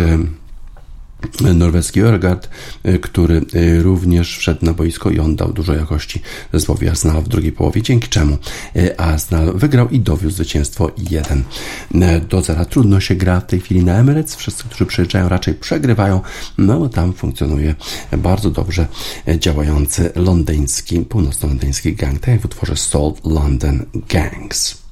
norweski 1.41 2.01
Örgard, 2.01 2.49
y, 2.85 2.99
który 2.99 3.41
y, 3.55 3.83
również 3.83 4.37
wszedł 4.37 4.65
na 4.65 4.73
boisko 4.73 5.09
i 5.09 5.19
on 5.19 5.35
dał 5.35 5.53
dużo 5.53 5.73
jakości 5.73 6.21
zespołowi 6.53 6.89
Arsenal 6.89 7.21
w 7.21 7.27
drugiej 7.27 7.51
połowie, 7.51 7.81
dzięki 7.81 8.07
czemu 8.07 8.37
y, 8.75 8.97
Arsenal 8.97 9.53
wygrał 9.53 9.89
i 9.89 9.99
dowiózł 9.99 10.35
zwycięstwo 10.35 10.91
1 10.97 11.43
do 12.29 12.41
0. 12.41 12.65
Trudno 12.65 12.99
się 12.99 13.15
gra 13.15 13.39
w 13.39 13.45
tej 13.45 13.59
chwili 13.59 13.83
na 13.83 13.97
Emirates, 13.97 14.35
wszyscy, 14.35 14.63
którzy 14.63 14.85
przyjeżdżają 14.85 15.29
raczej 15.29 15.53
przegrywają, 15.53 16.21
no 16.57 16.79
bo 16.79 16.89
tam 16.89 17.13
funkcjonuje 17.13 17.75
bardzo 18.17 18.51
dobrze 18.51 18.87
działający 19.39 20.11
londyński, 20.15 20.99
północno-londyński 20.99 21.95
gang, 21.95 22.19
tak 22.19 22.27
jak 22.27 22.41
w 22.41 22.45
utworze 22.45 22.75
Salt 22.77 23.25
London 23.25 23.85
Gangs. 24.09 24.89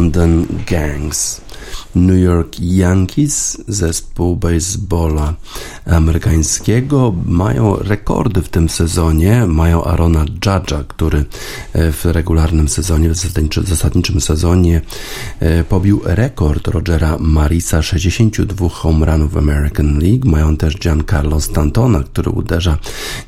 London 0.00 0.46
Gangs. 0.66 1.40
New 1.94 2.18
York 2.18 2.60
Yankees, 2.60 3.58
zespół 3.68 4.36
baseballa 4.36 5.34
amerykańskiego, 5.90 7.14
mają 7.26 7.76
rekordy 7.76 8.42
w 8.42 8.48
tym 8.48 8.68
sezonie. 8.68 9.46
Mają 9.46 9.84
Arona 9.84 10.24
Judge'a, 10.24 10.84
który 10.88 11.24
e, 11.72 11.92
w 11.92 12.04
regularnym 12.04 12.68
sezonie, 12.68 13.10
w 13.10 13.68
zasadniczym 13.68 14.20
sezonie 14.20 14.80
e, 15.40 15.64
pobił 15.64 16.00
rekord 16.04 16.68
Rogera 16.68 17.16
Marisa 17.20 17.82
62 17.82 18.68
home 18.68 19.06
runów 19.06 19.32
w 19.32 19.36
American 19.36 19.98
League. 19.98 20.28
Mają 20.28 20.56
też 20.56 20.78
Giancarlo 20.78 21.40
Stantona, 21.40 22.02
który 22.02 22.30
uderza 22.30 22.78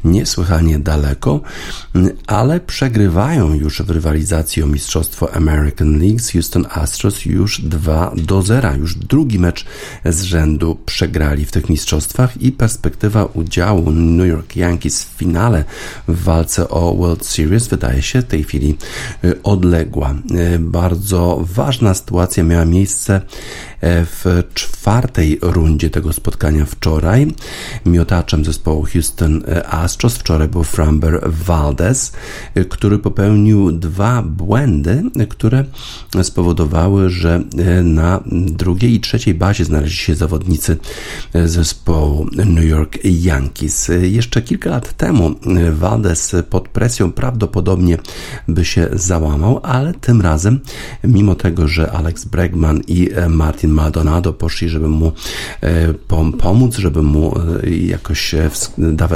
niesłychanie 0.05 0.79
daleko, 0.79 1.41
ale 2.27 2.61
przegrywają 2.61 3.55
już 3.55 3.83
w 3.83 3.91
rywalizacji 3.91 4.63
o 4.63 4.67
mistrzostwo 4.67 5.35
American 5.35 5.99
League 5.99 6.19
z 6.19 6.33
Houston 6.33 6.67
Astros 6.71 7.25
już 7.25 7.61
2 7.61 8.13
do 8.17 8.43
0 8.43 8.53
zera. 8.53 8.77
Już 8.77 8.95
drugi 8.95 9.39
mecz 9.39 9.65
z 10.05 10.23
rzędu 10.23 10.79
przegrali 10.87 11.45
w 11.45 11.51
tych 11.51 11.69
mistrzostwach 11.69 12.43
i 12.43 12.52
perspektywa 12.53 13.25
udziału 13.25 13.91
New 13.91 14.29
York 14.29 14.57
Yankees 14.57 15.05
w 15.05 15.07
finale 15.07 15.65
w 16.09 16.25
walce 16.25 16.69
o 16.69 16.95
World 16.95 17.27
Series 17.27 17.69
wydaje 17.69 18.03
się 18.03 18.23
w 18.23 18.25
tej 18.25 18.45
chwili 18.45 18.77
y, 19.25 19.43
odległa. 19.43 20.15
Y, 20.55 20.59
bardzo 20.59 21.45
ważna 21.55 21.95
sytuacja 21.95 22.45
miała 22.45 22.65
miejsce 22.65 23.21
w 23.83 24.43
czwartej 24.55 25.39
rundzie 25.43 25.91
tego 25.91 26.13
spotkania 26.13 26.65
wczoraj. 26.65 27.35
Miotaczem 27.87 28.45
zespołu 28.45 28.87
Houston 28.93 29.43
Astros 29.67 30.15
wczoraj 30.15 30.49
był 30.49 30.65
Framber 30.65 31.21
Valdez, 31.47 32.13
który 32.69 32.99
popełnił 32.99 33.73
dwa 33.73 34.23
błędy, 34.23 35.03
które 35.29 35.65
spowodowały, 36.23 37.11
że 37.11 37.43
na 37.83 38.21
drugiej 38.33 38.95
i 38.95 39.01
trzeciej 39.01 39.35
bazie 39.35 39.65
znaleźli 39.65 39.97
się 39.97 40.15
zawodnicy 40.15 40.77
zespołu 41.45 42.27
New 42.47 42.65
York 42.65 42.99
Yankees. 43.05 43.91
Jeszcze 44.03 44.43
kilka 44.43 44.71
lat 44.71 44.97
temu 44.97 45.35
Valdez 45.73 46.37
pod 46.51 46.69
presją 46.69 47.13
prawdopodobnie 47.13 47.99
by 48.49 48.65
się 48.65 48.89
załamał, 48.93 49.61
ale 49.63 49.95
tym 49.95 50.21
razem, 50.21 50.61
mimo 51.05 51.35
tego, 51.35 51.69
że 51.69 51.93
Alex 51.93 52.25
Bregman 52.25 52.81
i 52.89 53.09
Martin 53.29 53.71
Maldonado 53.71 54.33
poszli, 54.33 54.69
żeby 54.69 54.89
mu 54.89 55.13
e, 55.61 55.95
pomóc, 56.39 56.77
żeby 56.77 57.03
mu 57.03 57.35
e, 57.39 57.71
jakoś 57.71 58.35
e, 58.35 58.51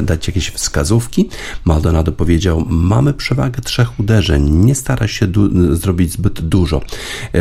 dać 0.03 0.27
jakieś 0.27 0.51
wskazówki. 0.51 1.29
Maldonado 1.65 2.13
powiedział: 2.13 2.67
Mamy 2.69 3.15
przewagę 3.15 3.61
trzech 3.63 4.01
uderzeń, 4.01 4.51
nie 4.51 4.75
stara 4.75 5.09
się 5.09 5.27
zrobić 5.73 6.13
zbyt 6.13 6.41
dużo. 6.41 6.81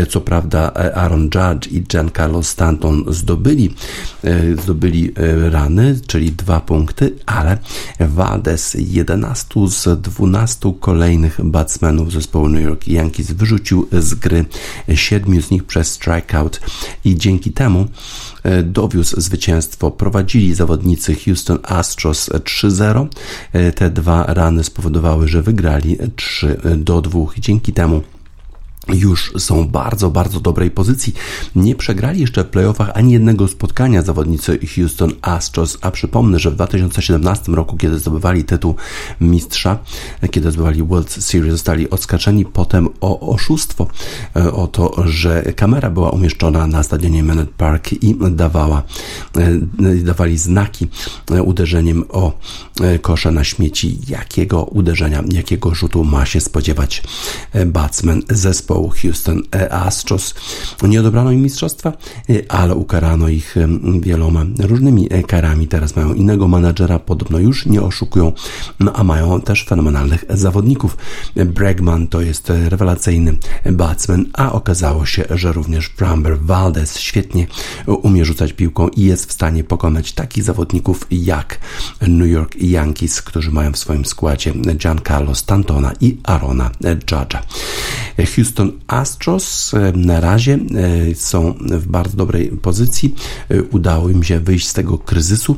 Co 0.09 0.21
prawda, 0.21 0.73
Aaron 0.73 1.23
Judge 1.23 1.67
i 1.71 1.81
Giancarlo 1.81 2.43
Stanton 2.43 3.03
zdobyli, 3.07 3.73
zdobyli 4.63 5.11
rany, 5.51 5.74
czyli 6.07 6.31
dwa 6.31 6.59
punkty, 6.59 7.15
ale 7.25 7.57
Valdez 7.99 8.77
11 8.79 9.67
z 9.67 10.01
12 10.01 10.73
kolejnych 10.79 11.39
batsmenów 11.43 12.11
zespołu 12.11 12.49
New 12.49 12.63
York 12.63 12.87
Yankees 12.87 13.31
wyrzucił 13.31 13.87
z 13.91 14.13
gry, 14.13 14.45
siedmiu 14.95 15.41
z 15.41 15.51
nich 15.51 15.63
przez 15.63 15.91
strikeout 15.91 16.61
i 17.05 17.15
dzięki 17.15 17.51
temu 17.51 17.85
e, 18.43 18.63
dowiózł 18.63 19.21
zwycięstwo. 19.21 19.91
Prowadzili 19.91 20.53
zawodnicy 20.53 21.15
Houston 21.15 21.59
Astros 21.63 22.29
3-0. 22.29 23.07
E, 23.53 23.71
te 23.71 23.89
dwa 23.89 24.23
rany 24.23 24.63
spowodowały, 24.63 25.27
że 25.27 25.41
wygrali 25.41 25.97
3 26.15 26.57
do 26.77 27.01
2. 27.01 27.19
Dzięki 27.39 27.73
temu 27.73 28.01
już 28.93 29.33
są 29.37 29.67
bardzo, 29.67 30.09
bardzo 30.09 30.39
dobrej 30.39 30.71
pozycji. 30.71 31.13
Nie 31.55 31.75
przegrali 31.75 32.21
jeszcze 32.21 32.43
w 32.43 32.47
playoffach 32.47 32.91
ani 32.93 33.13
jednego 33.13 33.47
spotkania 33.47 34.01
zawodnicy 34.01 34.59
Houston 34.75 35.11
Astros, 35.21 35.77
a 35.81 35.91
przypomnę, 35.91 36.39
że 36.39 36.51
w 36.51 36.55
2017 36.55 37.51
roku, 37.51 37.77
kiedy 37.77 37.99
zdobywali 37.99 38.43
tytuł 38.43 38.75
mistrza, 39.21 39.79
kiedy 40.31 40.51
zdobywali 40.51 40.83
World 40.83 41.11
Series, 41.11 41.51
zostali 41.51 41.89
odskaczeni. 41.89 42.45
Potem 42.45 42.89
o 43.01 43.19
oszustwo, 43.19 43.87
e, 44.35 44.51
o 44.51 44.67
to, 44.67 45.03
że 45.05 45.43
kamera 45.55 45.89
była 45.89 46.09
umieszczona 46.09 46.67
na 46.67 46.83
stadionie 46.83 47.23
Minute 47.23 47.53
Park 47.57 47.93
i 47.93 48.15
dawała, 48.31 48.83
e, 49.37 49.51
dawali 49.95 50.37
znaki 50.37 50.87
e, 51.31 51.43
uderzeniem 51.43 52.03
o 52.09 52.39
kosze 53.01 53.31
na 53.31 53.43
śmieci, 53.43 53.99
jakiego 54.07 54.63
uderzenia, 54.63 55.23
jakiego 55.31 55.75
rzutu 55.75 56.03
ma 56.03 56.25
się 56.25 56.41
spodziewać 56.41 57.03
batsman 57.65 58.21
zespołu 58.29 58.74
zespołu 58.75 58.91
Houston 59.01 59.41
Astros. 59.71 60.33
Nie 60.83 60.99
odebrano 60.99 61.31
im 61.31 61.41
mistrzostwa, 61.41 61.93
e, 62.29 62.51
ale 62.51 62.75
ukarano 62.75 63.29
ich 63.29 63.55
wieloma 63.99 64.45
różnymi 64.59 65.07
e, 65.09 65.23
karami. 65.23 65.67
Teraz 65.67 65.95
mają 65.95 66.13
innego 66.13 66.47
menadżera, 66.47 66.99
podobno 66.99 67.39
już 67.39 67.65
nie 67.65 67.81
oszukują, 67.81 68.31
no 68.79 68.93
a 68.93 69.03
mają 69.03 69.41
też 69.41 69.65
fenomenalnych 69.65 70.25
zawodników. 70.29 70.97
Bregman 71.35 72.07
to 72.07 72.21
jest 72.21 72.51
rewelacyjny 72.69 73.37
batsman, 73.71 74.25
a 74.33 74.51
okazało 74.51 75.05
się, 75.05 75.23
że 75.29 75.53
również 75.53 75.89
Bramber 75.89 76.39
Valdez 76.39 76.99
świetnie 76.99 77.47
umie 77.87 78.25
rzucać 78.25 78.53
piłką 78.53 78.87
i 78.87 79.01
jest 79.01 79.29
w 79.29 79.33
stanie 79.33 79.63
pokonać 79.63 80.13
takich 80.13 80.43
zawodników 80.43 81.07
jak 81.11 81.59
New 82.01 82.29
York 82.29 82.55
Yankees, 82.55 83.21
którzy 83.21 83.51
mają 83.51 83.71
w 83.71 83.77
swoim 83.77 84.05
składzie 84.05 84.53
Giancarlo 84.77 85.35
Stantona 85.35 85.93
i 86.01 86.17
Arona 86.23 86.71
Judge'a. 86.81 87.39
Houston 88.35 88.64
Astros 88.87 89.73
e, 89.73 89.91
na 89.95 90.19
razie 90.19 90.53
e, 91.11 91.15
są 91.15 91.53
w 91.61 91.87
bardzo 91.87 92.17
dobrej 92.17 92.47
pozycji. 92.47 93.15
E, 93.49 93.63
udało 93.63 94.09
im 94.09 94.23
się 94.23 94.39
wyjść 94.39 94.67
z 94.67 94.73
tego 94.73 94.97
kryzysu 94.97 95.57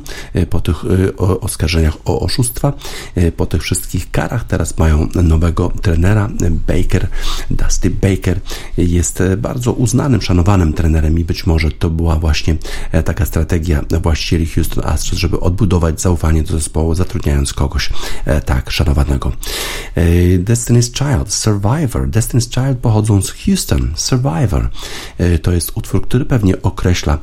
po 0.50 0.60
tych 0.62 0.86
oskarżeniach 1.42 1.98
o 2.06 2.20
oszustwa, 2.20 2.74
po 3.38 3.46
tych 3.46 3.64
wszystkich 3.64 4.12
karach. 4.12 4.44
Teraz 4.44 4.78
mają 4.78 5.08
nowego 5.24 5.72
trenera 5.82 6.30
Baker, 6.68 7.08
Dusty 7.52 7.90
Baker. 7.90 8.40
Jest 8.78 9.24
bardzo 9.38 9.74
uznanym, 9.74 10.22
szanowanym 10.22 10.74
trenerem 10.74 11.20
i 11.20 11.24
być 11.24 11.46
może 11.46 11.72
to 11.72 11.90
była 11.90 12.16
właśnie 12.16 12.58
taka 13.06 13.26
strategia 13.26 13.84
właścicieli 14.02 14.46
Houston 14.46 14.86
Astros, 14.86 15.20
żeby 15.20 15.40
odbudować 15.40 16.02
zaufanie 16.02 16.44
do 16.44 16.54
zespołu, 16.54 16.96
zatrudniając 16.96 17.54
kogoś 17.54 17.90
tak 18.46 18.72
szanowanego. 18.72 19.32
Destiny's 20.40 20.92
Child, 20.98 21.34
Survivor. 21.34 22.10
Destiny's 22.10 22.50
Child 22.50 22.78
pochodzą 22.98 23.22
z 23.22 23.32
Houston, 23.32 23.94
Survivor. 23.96 24.70
To 25.42 25.52
jest 25.52 25.72
utwór, 25.76 26.02
który 26.02 26.26
pewnie 26.26 26.62
określa 26.62 27.18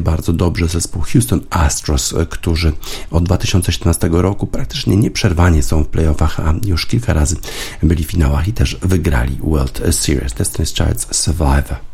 bardzo 0.00 0.32
dobrze 0.32 0.68
zespół 0.68 1.02
Houston 1.02 1.40
Astros, 1.50 2.14
którzy 2.30 2.72
od 3.10 3.24
2017 3.24 4.08
roku 4.12 4.46
praktycznie 4.46 4.96
nieprzerwanie 4.96 5.62
są 5.62 5.84
w 5.84 5.88
playoffach, 5.88 6.40
a 6.40 6.54
już 6.66 6.86
kilka 6.86 7.12
razy 7.12 7.36
byli 7.82 8.04
w 8.04 8.10
finałach 8.10 8.48
i 8.48 8.52
też 8.52 8.78
wygrali 8.82 9.38
World 9.42 9.82
Series. 9.90 10.34
Destiny's 10.34 10.84
Child 10.84 11.16
Survivor. 11.16 11.87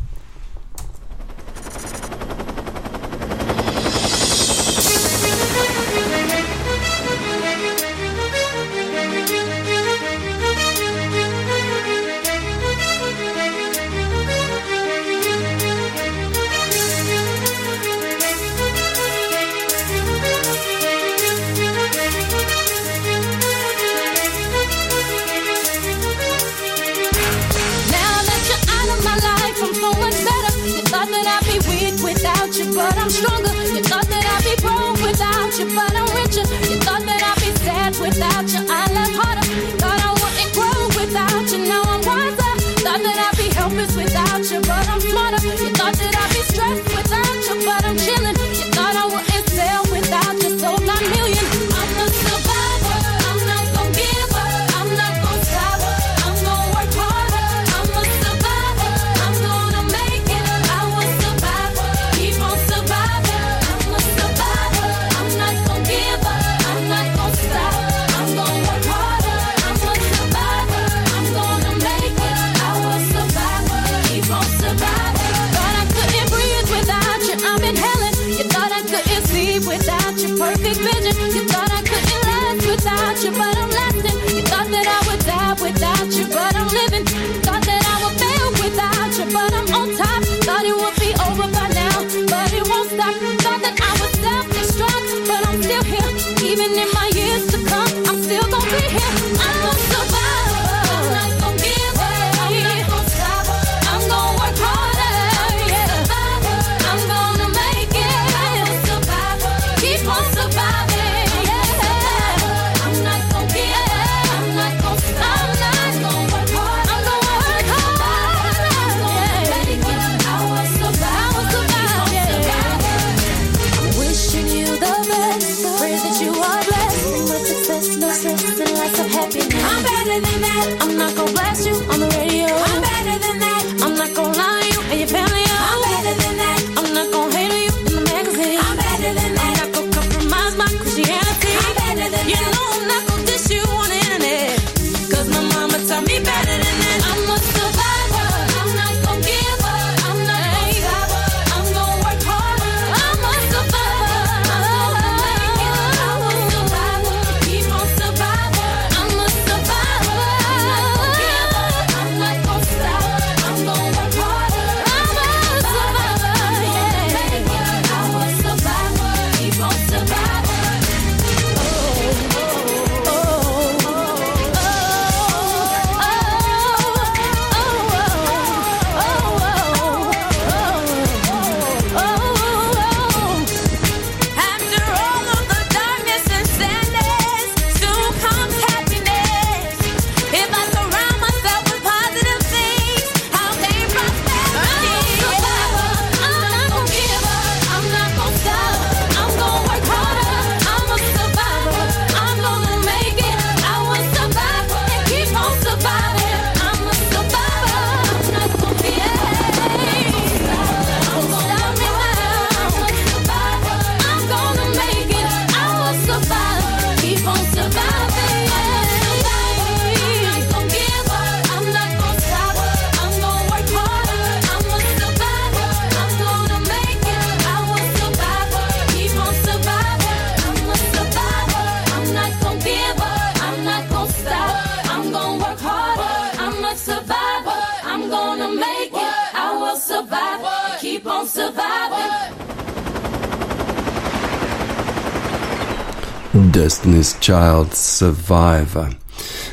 Destiny's 247.05 247.19
Child 247.19 247.77
Survivor. 247.77 248.95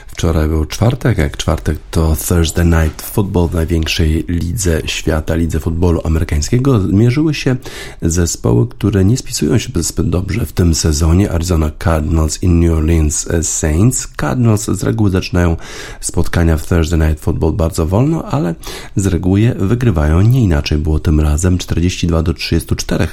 Wczoraj 0.06 0.48
był 0.48 0.66
czwartek, 0.66 1.18
jak 1.18 1.36
czwartek 1.36 1.78
to 1.90 2.16
Thursday 2.28 2.64
Night 2.64 3.02
Football 3.12 3.48
w 3.48 3.54
największej 3.54 4.24
lidze 4.28 4.82
świata, 4.86 5.34
lidze 5.34 5.60
futbolu 5.60 6.00
amerykańskiego. 6.04 6.78
Mierzyły 6.78 7.34
się 7.34 7.56
zespoły, 8.02 8.68
które 8.68 9.04
nie 9.04 9.16
spisują 9.16 9.58
się 9.58 9.68
zbyt 9.74 10.10
dobrze 10.10 10.46
w 10.46 10.52
tym 10.52 10.74
sezonie. 10.74 11.32
Arizona 11.32 11.70
Cardinals 11.84 12.42
i 12.42 12.48
New 12.48 12.72
Orleans 12.72 13.28
Saints. 13.42 14.08
Cardinals 14.20 14.64
z 14.64 14.82
reguły 14.82 15.10
zaczynają 15.10 15.56
spotkania 16.00 16.56
w 16.56 16.66
Thursday 16.66 17.08
Night 17.08 17.24
Football 17.24 17.52
bardzo 17.52 17.86
wolno, 17.86 18.24
ale 18.24 18.54
z 18.96 19.06
reguły 19.06 19.54
wygrywają. 19.58 20.20
Nie 20.20 20.40
inaczej 20.40 20.78
było 20.78 20.98
tym 20.98 21.20
razem. 21.20 21.58
42 21.58 22.22
do 22.22 22.34
34 22.34 23.08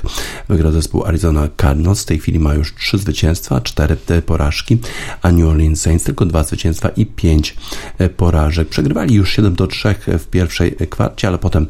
wygrał 0.50 0.72
zespół 0.72 1.06
Arizona 1.06 1.48
Cardinals. 1.62 2.04
W 2.04 2.06
tej 2.06 2.20
chwili 2.20 2.40
ma 2.40 2.54
już 2.54 2.76
3 2.76 2.98
zwycięstwa, 2.98 3.62
4 3.62 3.98
porażki, 4.26 4.78
a 5.22 5.32
New 5.32 5.48
Orleans 5.48 5.82
Saints 5.82 6.04
tylko 6.04 6.26
2 6.26 6.44
zwycięstwa 6.44 6.90
i 6.90 7.06
5 7.06 7.56
porażek. 8.18 8.70
Przegrywali 8.70 9.16
już 9.16 9.32
7 9.32 9.56
do 9.56 9.68
3 9.68 9.88
w 10.19 10.28
pierwszej 10.28 10.75
kwarcie, 10.89 11.28
ale 11.28 11.38
potem 11.38 11.67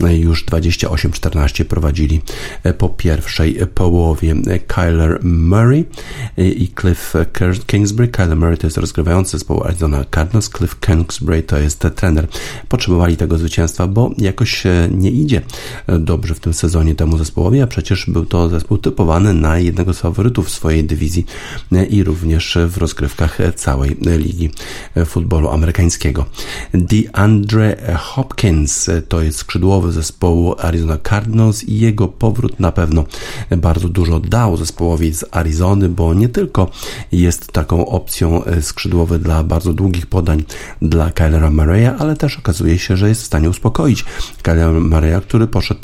już 0.00 0.46
28-14 0.46 1.64
prowadzili 1.64 2.20
po 2.78 2.88
pierwszej 2.88 3.58
połowie. 3.74 4.34
Kyler 4.66 5.18
Murray 5.24 5.84
i 6.36 6.70
Cliff 6.80 7.14
Kingsbury. 7.66 8.08
Kyler 8.08 8.36
Murray 8.36 8.58
to 8.58 8.66
jest 8.66 8.76
rozgrywający 8.76 9.30
zespołu 9.30 9.64
Arizona 9.64 10.04
Cardinals, 10.14 10.50
Cliff 10.50 10.80
Kingsbury 10.80 11.42
to 11.42 11.58
jest 11.58 11.86
trener. 11.94 12.26
Potrzebowali 12.68 13.16
tego 13.16 13.38
zwycięstwa, 13.38 13.86
bo 13.86 14.10
jakoś 14.18 14.62
nie 14.90 15.10
idzie 15.10 15.42
dobrze 15.98 16.34
w 16.34 16.40
tym 16.40 16.54
sezonie 16.54 16.94
temu 16.94 17.18
zespołowi, 17.18 17.60
a 17.60 17.66
przecież 17.66 18.06
był 18.08 18.26
to 18.26 18.48
zespół 18.48 18.78
typowany 18.78 19.34
na 19.34 19.58
jednego 19.58 19.94
z 19.94 19.98
faworytów 19.98 20.50
swojej 20.50 20.84
dywizji 20.84 21.26
i 21.90 22.04
również 22.04 22.58
w 22.68 22.76
rozgrywkach 22.78 23.38
całej 23.56 23.96
ligi 24.00 24.50
futbolu 25.06 25.48
amerykańskiego. 25.48 26.26
DeAndre 26.74 27.61
Hopkins 27.96 28.90
to 29.08 29.22
jest 29.22 29.38
skrzydłowy 29.38 29.92
zespołu 29.92 30.54
Arizona 30.58 30.98
Cardinals 31.08 31.64
i 31.64 31.80
jego 31.80 32.08
powrót 32.08 32.60
na 32.60 32.72
pewno 32.72 33.04
bardzo 33.56 33.88
dużo 33.88 34.20
dał 34.20 34.56
zespołowi 34.56 35.14
z 35.14 35.24
Arizony, 35.30 35.88
bo 35.88 36.14
nie 36.14 36.28
tylko 36.28 36.70
jest 37.12 37.52
taką 37.52 37.86
opcją 37.86 38.42
skrzydłowy 38.60 39.18
dla 39.18 39.44
bardzo 39.44 39.72
długich 39.72 40.06
podań 40.06 40.44
dla 40.82 41.10
Kylera 41.10 41.50
Murray'a, 41.50 41.94
ale 41.98 42.16
też 42.16 42.38
okazuje 42.38 42.78
się, 42.78 42.96
że 42.96 43.08
jest 43.08 43.22
w 43.22 43.26
stanie 43.26 43.50
uspokoić 43.50 44.04
Kylera 44.42 44.72
Murray'a, 44.72 45.20
który 45.20 45.46
poszedł 45.46 45.80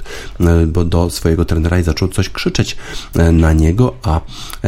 do 0.84 1.10
swojego 1.10 1.44
trenera 1.44 1.78
i 1.78 1.82
zaczął 1.82 2.08
coś 2.08 2.30
krzyczeć 2.30 2.76
na 3.32 3.52
niego, 3.52 3.94
a 4.02 4.20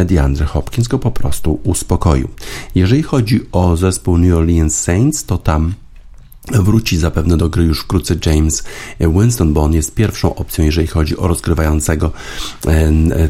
DeAndre 0.05 0.47
Hopkins 0.47 0.89
go 0.89 0.99
po 0.99 1.11
prostu 1.11 1.61
uspokoił. 1.65 2.29
Jeżeli 2.75 3.03
chodzi 3.03 3.41
o 3.53 3.77
zespół 3.77 4.19
New 4.19 4.37
Orleans 4.37 4.79
Saints, 4.79 5.25
to 5.25 5.39
tam 5.39 5.75
Wróci 6.53 6.99
zapewne 6.99 7.37
do 7.37 7.49
gry 7.49 7.65
już 7.65 7.81
wkrótce 7.81 8.15
James 8.27 8.65
Winston, 9.01 9.53
bo 9.53 9.63
on 9.63 9.73
jest 9.73 9.95
pierwszą 9.95 10.35
opcją, 10.35 10.65
jeżeli 10.65 10.87
chodzi 10.87 11.17
o 11.17 11.29
rozgrywającego 11.29 12.13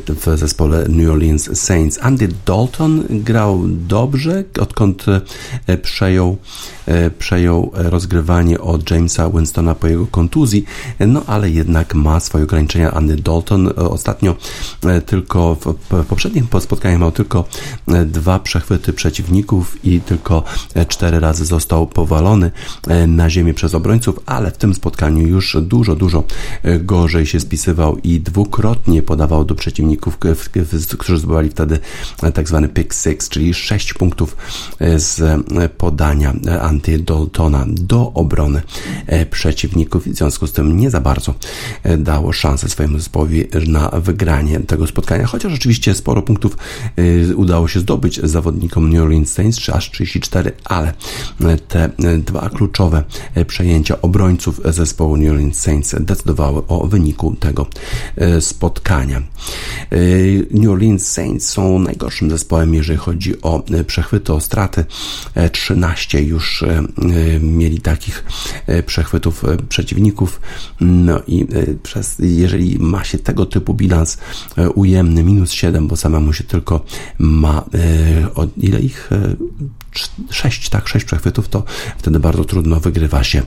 w 0.09 0.39
zespole 0.39 0.87
New 0.89 1.11
Orleans 1.11 1.61
Saints. 1.61 1.99
Andy 2.03 2.29
Dalton 2.47 3.05
grał 3.11 3.65
dobrze, 3.69 4.45
odkąd 4.59 5.05
przejął 5.83 6.39
E, 6.91 7.11
przejął 7.11 7.71
rozgrywanie 7.75 8.61
od 8.61 8.91
Jamesa 8.91 9.31
Winstona 9.31 9.75
po 9.75 9.87
jego 9.87 10.07
kontuzji, 10.07 10.65
no 11.07 11.23
ale 11.27 11.51
jednak 11.51 11.95
ma 11.95 12.21
swoje 12.21 12.45
ograniczenia. 12.45 12.93
Andy 12.93 13.17
Dalton 13.17 13.69
e, 13.69 13.75
ostatnio 13.75 14.37
e, 14.85 15.01
tylko 15.01 15.57
w 15.91 16.05
poprzednim 16.05 16.47
spotkaniu 16.61 16.99
miał 16.99 17.13
tylko 17.13 17.45
dwa 18.07 18.39
przechwyty 18.39 18.93
przeciwników 18.93 19.85
i 19.85 20.01
tylko 20.01 20.45
cztery 20.89 21.21
razy 21.21 21.45
został 21.45 21.87
powalony 21.87 22.51
na 23.11 23.31
ziemię 23.31 23.55
przez 23.55 23.75
obrońców, 23.75 24.21
ale 24.27 24.51
w 24.51 24.57
tym 24.57 24.75
spotkaniu 24.75 25.27
już 25.27 25.57
dużo, 25.63 25.97
dużo 25.97 26.25
gorzej 26.81 27.27
się 27.27 27.41
spisywał 27.41 27.97
i 27.97 28.21
dwukrotnie 28.21 29.03
podawał 29.03 29.45
do 29.45 29.55
przeciwników, 29.55 30.19
którzy 30.99 31.19
zdobywali 31.19 31.51
wtedy 31.51 31.79
tak 32.35 32.49
zwany 32.49 32.69
pick 32.69 32.95
six, 32.95 33.29
czyli 33.29 33.55
sześć 33.55 33.95
punktów 33.95 34.37
z 34.97 35.43
podania 35.79 36.35
Andy 36.61 36.99
Daltona 36.99 37.65
do 37.69 38.13
obrony 38.13 38.63
e, 39.07 39.27
przeciwników. 39.27 40.07
W 40.07 40.17
związku 40.17 40.47
z 40.47 40.53
tym 40.53 40.77
nie 40.77 40.91
za 40.91 41.01
bardzo 41.01 41.35
e, 41.83 41.97
dało 41.97 42.33
szansę 42.33 42.69
swojemu 42.69 42.99
zespołowi 42.99 43.45
na 43.67 43.89
wygranie 43.89 44.61
tego 44.61 44.87
spotkania, 44.87 45.27
chociaż 45.27 45.53
oczywiście 45.53 45.95
sporo 45.95 46.23
punktów 46.23 46.57
e, 46.97 47.37
udało 47.37 47.69
się 47.69 47.81
zdobyć 47.81 48.21
zawodnikom 48.21 48.91
New 48.91 49.03
Orleans 49.03 49.33
Saints, 49.33 49.69
aż 49.69 49.91
34, 49.91 50.53
ale 50.65 50.93
te 51.69 51.91
dwa 52.19 52.49
kluczowe 52.49 52.90
przejęcia 53.47 54.03
obrońców 54.03 54.61
zespołu 54.65 55.17
New 55.17 55.31
Orleans 55.31 55.61
Saints 55.61 55.95
decydowały 56.01 56.63
o 56.69 56.87
wyniku 56.87 57.37
tego 57.41 57.67
spotkania. 58.41 59.23
New 60.51 60.71
Orleans 60.71 61.09
Saints 61.09 61.49
są 61.49 61.79
najgorszym 61.79 62.31
zespołem, 62.31 62.75
jeżeli 62.75 62.99
chodzi 62.99 63.43
o 63.43 63.63
przechwyty, 63.87 64.33
o 64.33 64.41
straty. 64.41 64.85
13 65.53 66.23
już 66.23 66.65
E, 66.99 67.41
mieli 67.41 67.81
takich 67.81 68.25
e, 68.67 68.83
przechwytów 68.83 69.45
e, 69.45 69.57
przeciwników. 69.57 70.41
No 70.81 71.21
i 71.27 71.47
przez, 71.83 72.17
jeżeli 72.19 72.79
ma 72.79 73.05
się 73.05 73.19
tego 73.19 73.47
typu 73.47 73.75
bilans 73.75 74.19
ujemny, 74.75 75.23
minus 75.23 75.53
7, 75.53 75.89
bo 75.89 75.97
samemu 75.97 76.33
się 76.33 76.45
tylko 76.45 76.85
ma, 77.19 77.65
od 78.35 78.59
ile 78.59 78.81
ich 78.81 79.11
6, 80.31 80.69
tak, 80.69 80.89
6 80.89 81.07
przechwytów, 81.07 81.49
to 81.49 81.65
wtedy 81.99 82.21
bardzo 82.21 82.45
trudno 82.45 82.81
wygrywa 82.81 83.25
się 83.25 83.43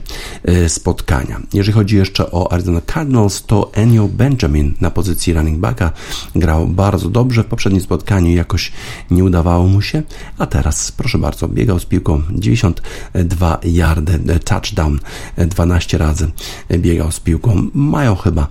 spotkania. 0.68 1.40
Jeżeli 1.54 1.72
chodzi 1.72 1.96
jeszcze 1.96 2.30
o 2.30 2.52
Arizona 2.52 2.80
Cardinals, 2.92 3.42
to 3.42 3.70
Enio 3.72 4.08
Benjamin 4.08 4.74
na 4.80 4.90
pozycji 4.90 5.32
running 5.32 5.58
backa 5.58 5.92
grał 6.34 6.66
bardzo 6.66 7.08
dobrze 7.08 7.42
w 7.42 7.46
poprzednim 7.46 7.82
spotkaniu, 7.82 8.30
jakoś 8.30 8.72
nie 9.10 9.24
udawało 9.24 9.66
mu 9.66 9.82
się, 9.82 10.02
a 10.38 10.46
teraz, 10.46 10.92
proszę 10.92 11.18
bardzo, 11.18 11.48
biegał 11.48 11.78
z 11.78 11.84
piłką 11.84 12.22
92 12.30 13.58
yardy, 13.64 14.18
touchdown 14.44 15.00
12 15.36 15.98
razy 15.98 16.30
biegał 16.70 17.12
z 17.12 17.20
piłką. 17.20 17.68
Mają 17.74 18.16
chyba 18.16 18.48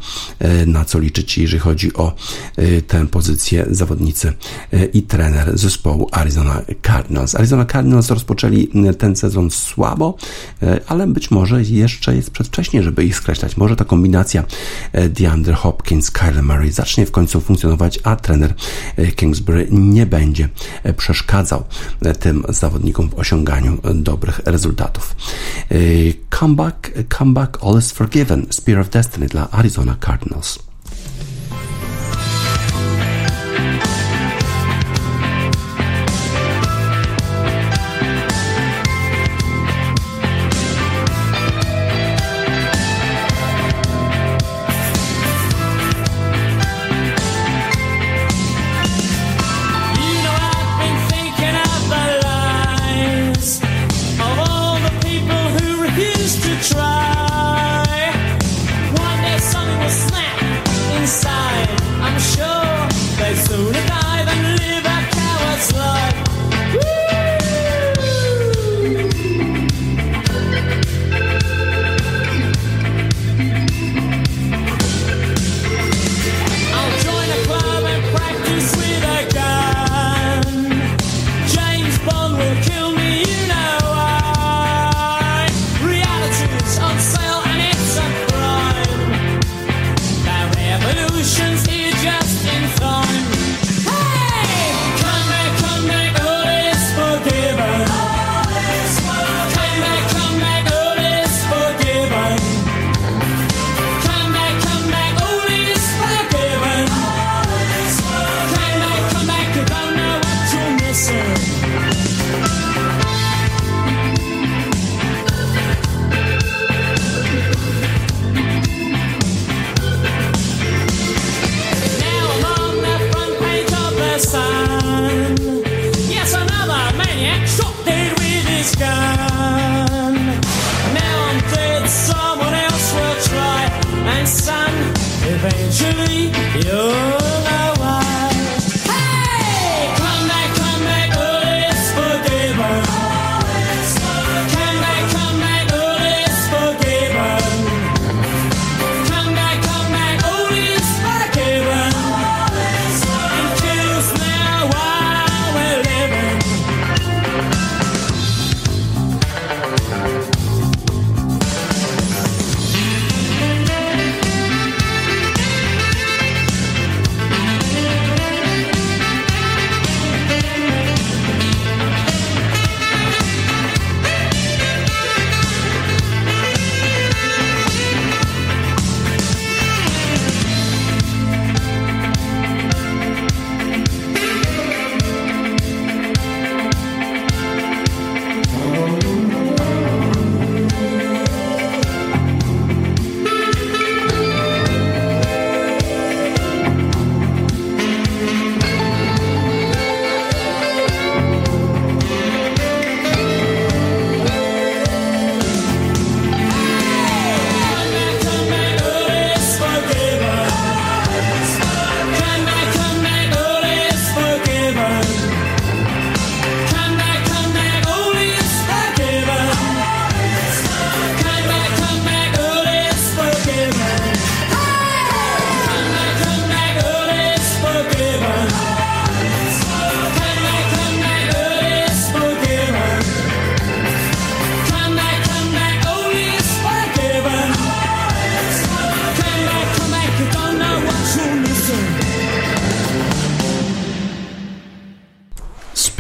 na 0.68 0.86
co 0.86 1.00
liczyć, 1.00 1.38
jeżeli 1.38 1.60
chodzi 1.60 1.94
o 1.94 2.16
tę 2.88 3.08
pozycję 3.08 3.66
zawodnicy 3.72 4.34
i 4.94 5.02
trener 5.02 5.58
zespołu 5.58 6.10
Arizona 6.12 6.62
Cardinals. 6.88 7.36
Arizona 7.36 7.66
Cardinals 7.66 7.83
Cardinals 7.84 8.10
rozpoczęli 8.10 8.70
e, 8.76 8.94
ten 8.94 9.16
sezon 9.16 9.52
słabo, 9.52 10.16
e, 10.64 10.80
ale 10.88 11.08
być 11.08 11.32
może 11.32 11.62
jeszcze 11.62 12.16
jest 12.16 12.32
przedwcześnie, 12.32 12.84
żeby 12.84 13.06
ich 13.06 13.16
skreślać. 13.16 13.58
Może 13.58 13.76
ta 13.76 13.86
kombinacja 13.86 14.44
e, 14.92 15.10
DeAndre 15.10 15.54
Hopkins, 15.54 16.12
Kyle 16.12 16.42
Murray 16.42 16.72
zacznie 16.72 17.06
w 17.06 17.12
końcu 17.12 17.42
funkcjonować, 17.42 18.00
a 18.04 18.16
trener 18.16 18.54
Kingsbury 19.16 19.68
nie 19.72 20.06
będzie 20.06 20.50
przeszkadzał 20.98 21.64
tym 22.20 22.44
zawodnikom 22.50 23.10
w 23.10 23.20
osiąganiu 23.20 23.78
dobrych 23.94 24.42
rezultatów. 24.46 25.16
Comeback, 26.30 26.92
comeback, 27.18 27.58
all 27.64 27.80
is 27.80 27.92
forgiven. 27.92 28.46
Spear 28.50 28.80
of 28.80 28.90
Destiny 28.90 29.28
dla 29.28 29.52
Arizona 29.52 29.96
Cardinals. 30.06 30.73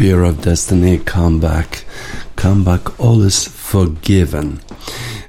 Spear 0.04 0.24
of 0.24 0.41
Destiny, 0.41 0.99
Come 0.99 1.39
Back, 1.39 1.86
Come 2.36 2.64
Back, 2.66 2.99
All 2.99 3.26
is 3.26 3.45
Forgiven. 3.45 4.58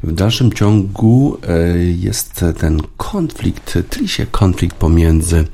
W 0.03 0.13
dalszym 0.13 0.53
ciągu 0.53 1.39
e, 1.49 1.79
jest 1.79 2.45
ten 2.59 2.81
konflikt, 2.97 3.79
tli 3.91 4.09
się 4.09 4.27
konflikt 4.27 4.77
pomiędzy 4.77 5.45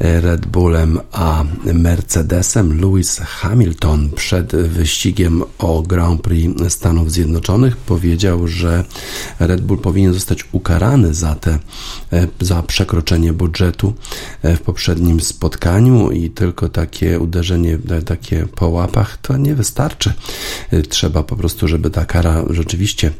Red 0.00 0.46
Bullem 0.46 1.00
a 1.12 1.44
Mercedesem. 1.74 2.80
Lewis 2.80 3.18
Hamilton 3.18 4.10
przed 4.10 4.56
wyścigiem 4.56 5.42
o 5.58 5.82
Grand 5.82 6.22
Prix 6.22 6.72
Stanów 6.74 7.12
Zjednoczonych 7.12 7.76
powiedział, 7.76 8.48
że 8.48 8.84
Red 9.40 9.60
Bull 9.60 9.78
powinien 9.78 10.14
zostać 10.14 10.44
ukarany 10.52 11.14
za, 11.14 11.34
te, 11.34 11.58
e, 12.12 12.26
za 12.40 12.62
przekroczenie 12.62 13.32
budżetu 13.32 13.94
e, 14.42 14.56
w 14.56 14.60
poprzednim 14.60 15.20
spotkaniu 15.20 16.10
i 16.10 16.30
tylko 16.30 16.68
takie 16.68 17.20
uderzenie, 17.20 17.78
takie 18.06 18.46
po 18.54 18.68
łapach 18.68 19.16
to 19.16 19.36
nie 19.36 19.54
wystarczy. 19.54 20.12
Trzeba 20.88 21.22
po 21.22 21.36
prostu, 21.36 21.68
żeby 21.68 21.90
ta 21.90 22.04
kara 22.04 22.44
rzeczywiście 22.50 23.10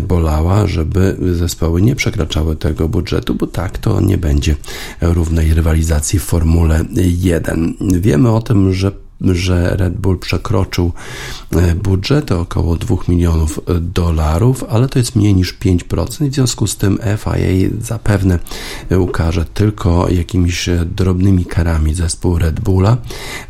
bolała, 0.00 0.66
żeby 0.66 1.16
zespoły 1.32 1.82
nie 1.82 1.96
przekraczały 1.96 2.56
tego 2.56 2.88
budżetu, 2.88 3.34
bo 3.34 3.46
tak 3.46 3.78
to 3.78 4.00
nie 4.00 4.18
będzie 4.18 4.56
równej 5.00 5.54
rywalizacji 5.54 6.15
w 6.18 6.22
Formule 6.22 6.84
1. 7.20 7.74
Wiemy 7.80 8.30
o 8.30 8.42
tym, 8.42 8.72
że 8.72 8.92
że 9.20 9.76
Red 9.76 9.96
Bull 9.96 10.18
przekroczył 10.18 10.92
e, 11.52 11.74
budżet 11.74 12.32
około 12.32 12.76
2 12.76 12.96
milionów 13.08 13.60
dolarów, 13.80 14.64
ale 14.68 14.88
to 14.88 14.98
jest 14.98 15.16
mniej 15.16 15.34
niż 15.34 15.58
5%. 15.58 16.30
W 16.30 16.34
związku 16.34 16.66
z 16.66 16.76
tym 16.76 16.98
FIA 17.18 17.70
zapewne 17.80 18.38
ukaże 18.98 19.44
tylko 19.44 20.08
jakimiś 20.08 20.68
drobnymi 20.86 21.44
karami 21.44 21.94
zespół 21.94 22.38
Red 22.38 22.60
Bulla, 22.60 22.96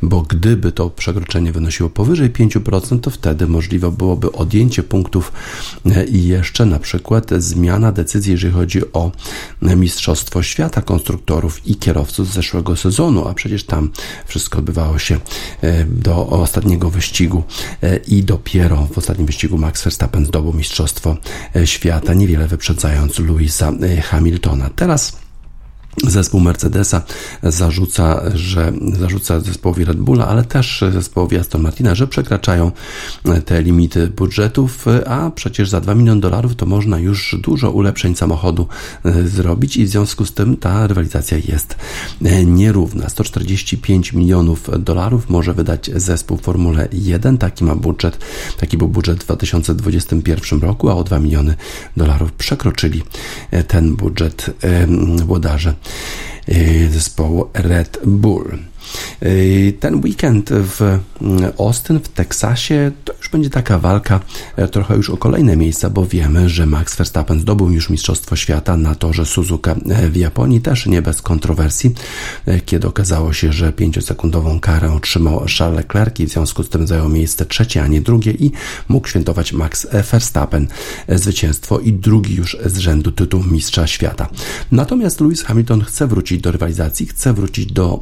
bo 0.03 0.23
gdyby 0.23 0.73
to 0.73 0.91
przekroczenie 0.91 1.53
wynosiło 1.53 1.91
powyżej 1.91 2.31
5%, 2.31 3.01
to 3.01 3.11
wtedy 3.11 3.47
możliwe 3.47 3.93
byłoby 3.93 4.33
odjęcie 4.33 4.83
punktów 4.83 5.33
e, 5.87 6.05
i 6.05 6.29
jeszcze 6.29 6.67
na 6.67 6.79
przykład 6.79 7.31
zmiana 7.39 7.93
decyzji, 7.93 8.33
jeżeli 8.33 8.55
chodzi 8.55 8.93
o 8.93 9.13
Mistrzostwo 9.63 10.43
Świata 10.43 10.83
konstruktorów 10.83 11.67
i 11.67 11.77
kierowców 11.77 12.29
z 12.29 12.35
zeszłego 12.35 12.77
sezonu, 12.77 13.29
a 13.29 13.35
przecież 13.35 13.65
tam 13.65 13.91
wszystko 14.27 14.59
odbywało 14.59 14.99
się 14.99 15.17
E, 15.17 15.56
do 15.87 16.27
ostatniego 16.27 16.91
wyścigu 16.91 17.43
e, 17.83 17.97
i 17.97 18.23
dopiero 18.23 18.89
w 18.93 18.99
ostatnim 18.99 19.27
wyścigu 19.27 19.59
Max 19.59 19.85
Verstappen 19.85 20.27
zdobył 20.27 20.53
Mistrzostwo 20.53 21.17
e, 21.57 21.67
Świata, 21.67 22.15
niewiele 22.15 22.47
wyprzedzając 22.47 23.19
Louisa 23.19 23.73
Hamiltona. 24.03 24.71
Teraz 24.77 25.26
Zespół 26.05 26.41
Mercedesa 26.41 27.03
zarzuca, 27.43 28.23
że 28.35 28.73
zarzuca 28.93 29.41
zespołowi 29.41 29.85
Red 29.85 29.97
Bulla, 29.97 30.29
ale 30.29 30.45
też 30.45 30.85
zespołowi 30.93 31.37
Aston 31.37 31.63
Martina, 31.63 31.95
że 31.95 32.07
przekraczają 32.07 32.73
te 33.45 33.63
limity 33.63 34.07
budżetów, 34.07 34.87
a 35.07 35.31
przecież 35.31 35.69
za 35.69 35.81
2 35.81 35.95
miliony 35.95 36.21
dolarów 36.21 36.57
to 36.57 36.67
można 36.67 36.99
już 36.99 37.37
dużo 37.43 37.71
ulepszeń 37.71 38.15
samochodu 38.15 38.69
e, 39.05 39.29
zrobić 39.29 39.77
i 39.77 39.85
w 39.85 39.89
związku 39.89 40.27
z 40.27 40.33
tym 40.33 40.57
ta 40.57 40.87
rywalizacja 40.87 41.39
jest 41.49 41.77
e, 42.25 42.45
nierówna. 42.45 43.09
145 43.09 44.13
milionów 44.13 44.71
dolarów 44.79 45.31
może 45.31 45.55
wydać 45.55 45.91
zespół 45.95 46.39
Formule 46.39 46.89
1, 46.93 47.39
taki 47.39 47.65
ma 47.65 47.75
budżet, 47.75 48.19
taki 48.59 48.79
był 48.79 48.89
budżet 48.89 49.23
w 49.23 49.27
2021 49.27 50.61
roku, 50.61 50.91
a 50.91 50.95
o 50.95 51.05
2 51.05 51.19
miliony 51.19 51.55
dolarów 51.97 52.33
przekroczyli 52.33 53.03
e, 53.51 53.65
ten 53.65 53.97
budżet 53.97 54.51
włodarze 55.27 55.75
zespołu 56.91 57.51
Red 57.55 57.99
Bull. 58.05 58.59
Y, 59.23 59.75
ten 59.81 60.05
weekend 60.05 60.51
w 60.51 60.99
mm, 61.21 61.53
Austin, 61.59 62.01
w 62.01 62.09
Teksasie, 62.09 62.93
to 63.05 63.13
już 63.19 63.29
będzie 63.29 63.51
taka 63.51 63.79
walka 63.79 64.21
e, 64.57 64.69
trochę 64.69 64.97
już 64.97 65.11
o 65.11 65.17
kolejne 65.17 65.57
miejsca, 65.57 65.91
bo 65.91 66.07
wiemy, 66.07 66.49
że 66.49 66.67
Max 66.67 66.97
Verstappen 66.97 67.41
zdobył 67.41 67.71
już 67.71 67.91
Mistrzostwo 67.91 68.37
Świata 68.37 68.77
na 68.77 68.95
torze 68.95 69.27
Suzuka 69.27 69.77
e, 69.89 70.09
w 70.09 70.17
Japonii, 70.17 70.61
też 70.61 70.87
nie 70.87 71.03
bez 71.03 71.23
kontrowersji, 71.23 71.95
e, 72.47 72.61
kiedy 72.61 72.87
okazało 72.87 73.33
się, 73.33 73.53
że 73.53 73.73
5-sekundową 73.73 74.61
karę 74.61 74.93
otrzymał 74.93 75.47
Charles 75.59 75.77
Leclerc 75.77 76.21
i 76.21 76.27
w 76.27 76.31
związku 76.31 76.63
z 76.63 76.69
tym 76.69 76.87
zajął 76.87 77.09
miejsce 77.09 77.47
trzecie, 77.47 77.83
a 77.83 77.87
nie 77.87 78.01
drugie 78.01 78.33
i 78.33 78.53
mógł 78.89 79.09
świętować 79.09 79.53
Max 79.53 79.87
Verstappen 80.11 80.67
zwycięstwo 81.09 81.79
i 81.79 81.93
drugi 81.93 82.35
już 82.35 82.57
z 82.67 82.79
rzędu 82.79 83.13
tytuł 83.13 83.45
Mistrza 83.45 83.87
Świata. 83.87 84.29
Natomiast 84.73 85.21
Lewis 85.21 85.43
Hamilton 85.43 85.85
chce 85.85 86.07
wrócić 86.07 86.41
do 86.41 86.53
rywalizacji, 86.53 87.07
chce 87.07 87.33
wrócić 87.33 87.73
do 87.73 88.01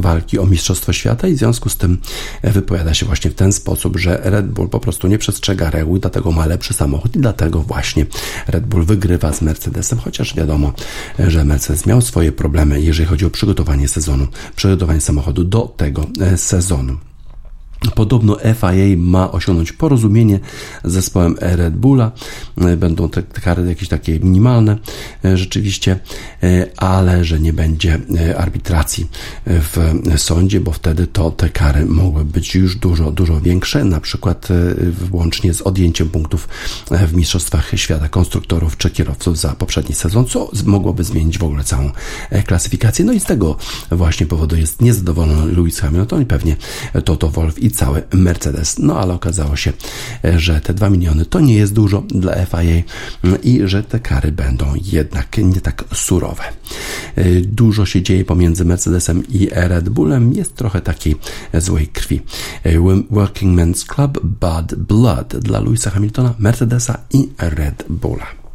walki 0.00 0.38
o 0.38 0.46
Mistrzostwo 0.46 0.92
Świata 0.92 1.28
i 1.28 1.34
w 1.34 1.38
związku 1.38 1.68
z 1.68 1.76
tym 1.76 1.98
wypowiada 2.42 2.94
się 2.94 3.06
właśnie 3.06 3.30
w 3.30 3.34
ten 3.34 3.52
sposób, 3.52 3.96
że 3.96 4.20
Red 4.22 4.46
Bull 4.46 4.68
po 4.68 4.80
prostu 4.80 5.08
nie 5.08 5.18
przestrzega 5.18 5.70
reguł, 5.70 5.98
dlatego 5.98 6.32
ma 6.32 6.46
lepszy 6.46 6.74
samochód 6.74 7.16
i 7.16 7.18
dlatego 7.18 7.62
właśnie 7.62 8.06
Red 8.46 8.66
Bull 8.66 8.84
wygrywa 8.84 9.32
z 9.32 9.42
Mercedesem, 9.42 9.98
chociaż 9.98 10.34
wiadomo, 10.34 10.72
że 11.18 11.44
Mercedes 11.44 11.86
miał 11.86 12.00
swoje 12.02 12.32
problemy, 12.32 12.80
jeżeli 12.80 13.08
chodzi 13.08 13.26
o 13.26 13.30
przygotowanie 13.30 13.88
sezonu, 13.88 14.26
przygotowanie 14.56 15.00
samochodu 15.00 15.44
do 15.44 15.74
tego 15.76 16.06
e, 16.20 16.38
sezonu. 16.38 16.96
Podobno 17.90 18.36
FIA 18.36 18.96
ma 18.96 19.32
osiągnąć 19.32 19.72
porozumienie 19.72 20.40
z 20.84 20.92
zespołem 20.92 21.36
Red 21.40 21.76
Bulla. 21.76 22.12
E, 22.60 22.76
będą 22.76 23.08
te 23.08 23.22
kary 23.22 23.68
jakieś 23.68 23.88
takie 23.88 24.20
minimalne 24.20 24.78
e, 25.24 25.36
rzeczywiście, 25.36 25.98
e, 26.42 26.66
ale 26.76 27.24
że 27.24 27.40
nie 27.40 27.52
będzie 27.52 28.00
arbitracji 28.38 29.06
w 29.46 30.02
sądzie, 30.16 30.60
bo 30.60 30.72
wtedy 30.72 31.06
to 31.06 31.30
te 31.30 31.48
kary 31.48 31.86
mogły 31.86 32.24
być 32.24 32.54
już 32.54 32.76
dużo, 32.76 33.12
dużo 33.12 33.40
większe, 33.40 33.84
na 33.84 34.00
przykład 34.00 34.48
włącznie 35.10 35.54
z 35.54 35.62
odjęciem 35.62 36.08
punktów 36.08 36.48
w 36.90 37.14
Mistrzostwach 37.14 37.72
Świata 37.76 38.08
konstruktorów 38.08 38.76
czy 38.76 38.90
kierowców 38.90 39.38
za 39.38 39.48
poprzedni 39.48 39.94
sezon, 39.94 40.26
co 40.26 40.50
mogłoby 40.64 41.04
zmienić 41.04 41.38
w 41.38 41.44
ogóle 41.44 41.64
całą 41.64 41.90
klasyfikację. 42.46 43.04
No 43.04 43.12
i 43.12 43.20
z 43.20 43.24
tego 43.24 43.56
właśnie 43.90 44.26
powodu 44.26 44.56
jest 44.56 44.80
niezadowolony 44.80 45.52
Lewis 45.52 45.80
Hamilton 45.80 46.22
i 46.22 46.26
pewnie 46.26 46.56
Toto 47.04 47.28
Wolff 47.28 47.58
i 47.58 47.70
cały 47.76 48.02
Mercedes. 48.12 48.78
No 48.78 49.00
ale 49.00 49.14
okazało 49.14 49.56
się, 49.56 49.72
że 50.36 50.60
te 50.60 50.74
2 50.74 50.90
miliony 50.90 51.26
to 51.26 51.40
nie 51.40 51.54
jest 51.54 51.72
dużo 51.72 52.00
dla 52.08 52.46
FIA 52.46 52.82
i 53.42 53.60
że 53.64 53.82
te 53.82 54.00
kary 54.00 54.32
będą 54.32 54.66
jednak 54.92 55.38
nie 55.38 55.60
tak 55.60 55.84
surowe. 55.94 56.42
Dużo 57.42 57.86
się 57.86 58.02
dzieje 58.02 58.24
pomiędzy 58.24 58.64
Mercedesem 58.64 59.22
i 59.28 59.48
Red 59.52 59.88
Bullem. 59.88 60.32
Jest 60.32 60.54
trochę 60.54 60.80
takiej 60.80 61.16
złej 61.54 61.88
krwi. 61.88 62.22
Working 63.10 63.60
Men's 63.60 63.86
Club 63.86 64.20
Bad 64.22 64.74
Blood 64.74 65.36
dla 65.36 65.60
Louisa 65.60 65.90
Hamiltona, 65.90 66.34
Mercedesa 66.38 66.98
i 67.12 67.28
Red 67.38 67.84
Bulla. 67.88 68.45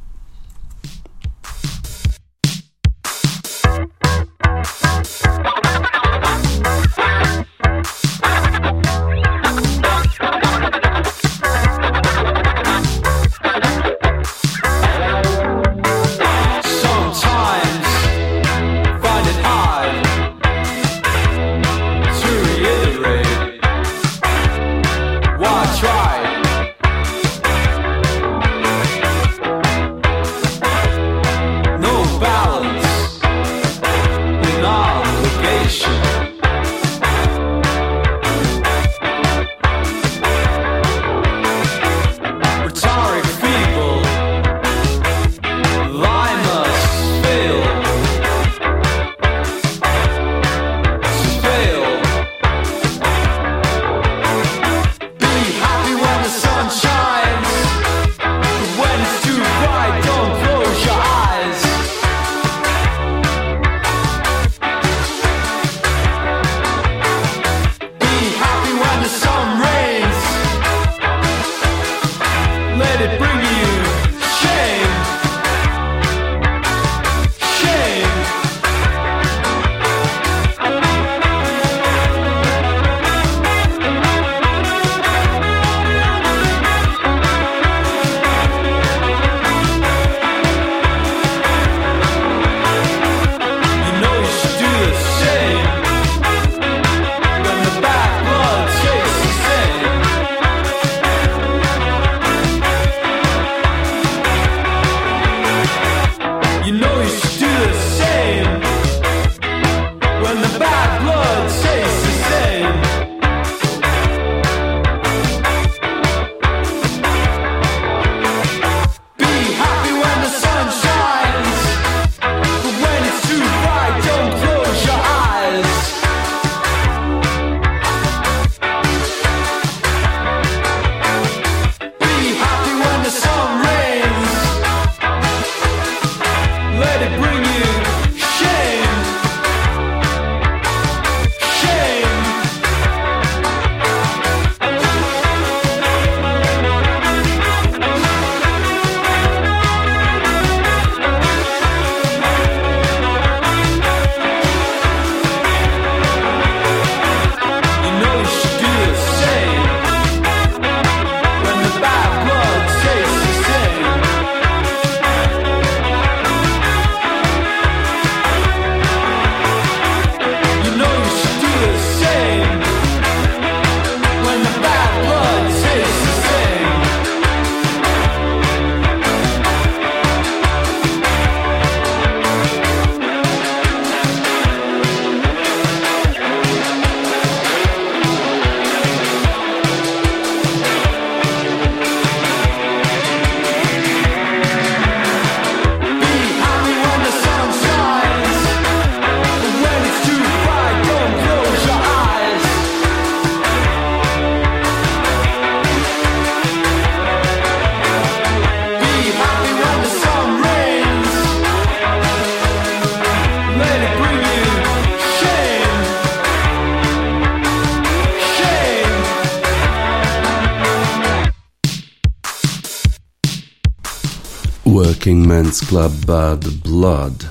Working 225.11 225.27
Men's 225.27 225.65
Club 225.65 225.93
Bad 226.05 226.49
Blood. 226.49 227.25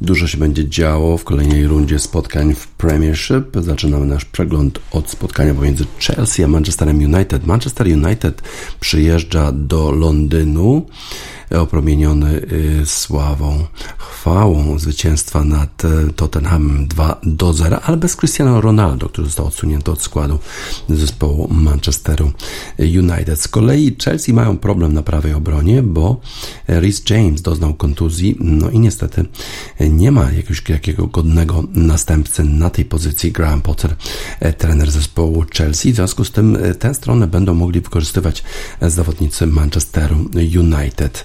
Dużo 0.00 0.26
się 0.26 0.38
będzie 0.38 0.68
działo 0.68 1.18
w 1.18 1.24
kolejnej 1.24 1.66
rundzie 1.66 1.98
spotkań 1.98 2.54
w 2.54 2.68
Premiership. 2.68 3.44
Zaczynamy 3.60 4.06
nasz 4.06 4.24
przegląd 4.24 4.78
od 4.90 5.10
spotkania 5.10 5.54
pomiędzy 5.54 5.84
Chelsea 5.98 6.44
a 6.44 6.48
Manchesterem 6.48 6.98
United. 6.98 7.46
Manchester 7.46 7.86
United 7.86 8.42
przyjeżdża 8.80 9.52
do 9.52 9.90
Londynu 9.90 10.86
opromieniony 11.50 12.42
y, 12.82 12.86
sławą, 12.86 13.66
chwałą 13.98 14.78
zwycięstwa 14.78 15.44
nad 15.44 15.84
y, 15.84 16.12
Tottenham 16.12 16.86
2 16.86 17.20
do 17.22 17.52
0, 17.52 17.80
ale 17.80 17.96
bez 17.96 18.16
Cristiano 18.16 18.60
Ronaldo, 18.60 19.08
który 19.08 19.26
został 19.26 19.46
odsunięty 19.46 19.90
od 19.90 20.02
składu 20.02 20.38
zespołu 20.88 21.48
Manchesteru 21.50 22.32
United. 22.78 23.40
Z 23.40 23.48
kolei 23.48 23.96
Chelsea 24.04 24.32
mają 24.32 24.58
problem 24.58 24.92
na 24.92 25.02
prawej 25.02 25.34
obronie, 25.34 25.82
bo 25.82 26.20
Rhys 26.68 27.02
James 27.10 27.42
doznał 27.42 27.74
kontuzji, 27.74 28.36
no 28.40 28.70
i 28.70 28.78
niestety 28.78 29.24
nie 29.80 30.12
ma 30.12 30.32
jakiegoś 30.32 30.62
jakiego 30.68 31.06
godnego 31.06 31.64
następcy 31.74 32.44
na 32.44 32.70
tej 32.70 32.84
pozycji. 32.84 33.32
Graham 33.32 33.62
Potter, 33.62 33.96
e, 34.40 34.52
trener 34.52 34.90
zespołu 34.90 35.44
Chelsea. 35.54 35.92
W 35.92 35.94
związku 35.94 36.24
z 36.24 36.30
tym 36.30 36.56
e, 36.56 36.74
tę 36.74 36.94
stronę 36.94 37.26
będą 37.26 37.54
mogli 37.54 37.80
wykorzystywać 37.80 38.44
zawodnicy 38.82 39.46
Manchesteru 39.46 40.16
United. 40.34 41.24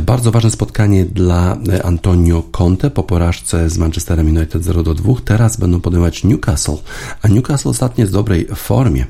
Bardzo 0.00 0.30
ważne 0.30 0.50
spotkanie 0.50 1.04
dla 1.04 1.56
Antonio 1.84 2.42
Conte 2.42 2.90
po 2.90 3.02
porażce 3.02 3.70
z 3.70 3.78
Manchesterem 3.78 4.26
United 4.26 4.64
0 4.64 4.82
do 4.82 4.94
2. 4.94 5.14
Teraz 5.24 5.56
będą 5.56 5.80
podejmować 5.80 6.24
Newcastle, 6.24 6.76
a 7.22 7.28
Newcastle 7.28 7.68
ostatnio 7.68 8.02
jest 8.02 8.12
w 8.12 8.14
dobrej 8.14 8.46
formie. 8.46 9.06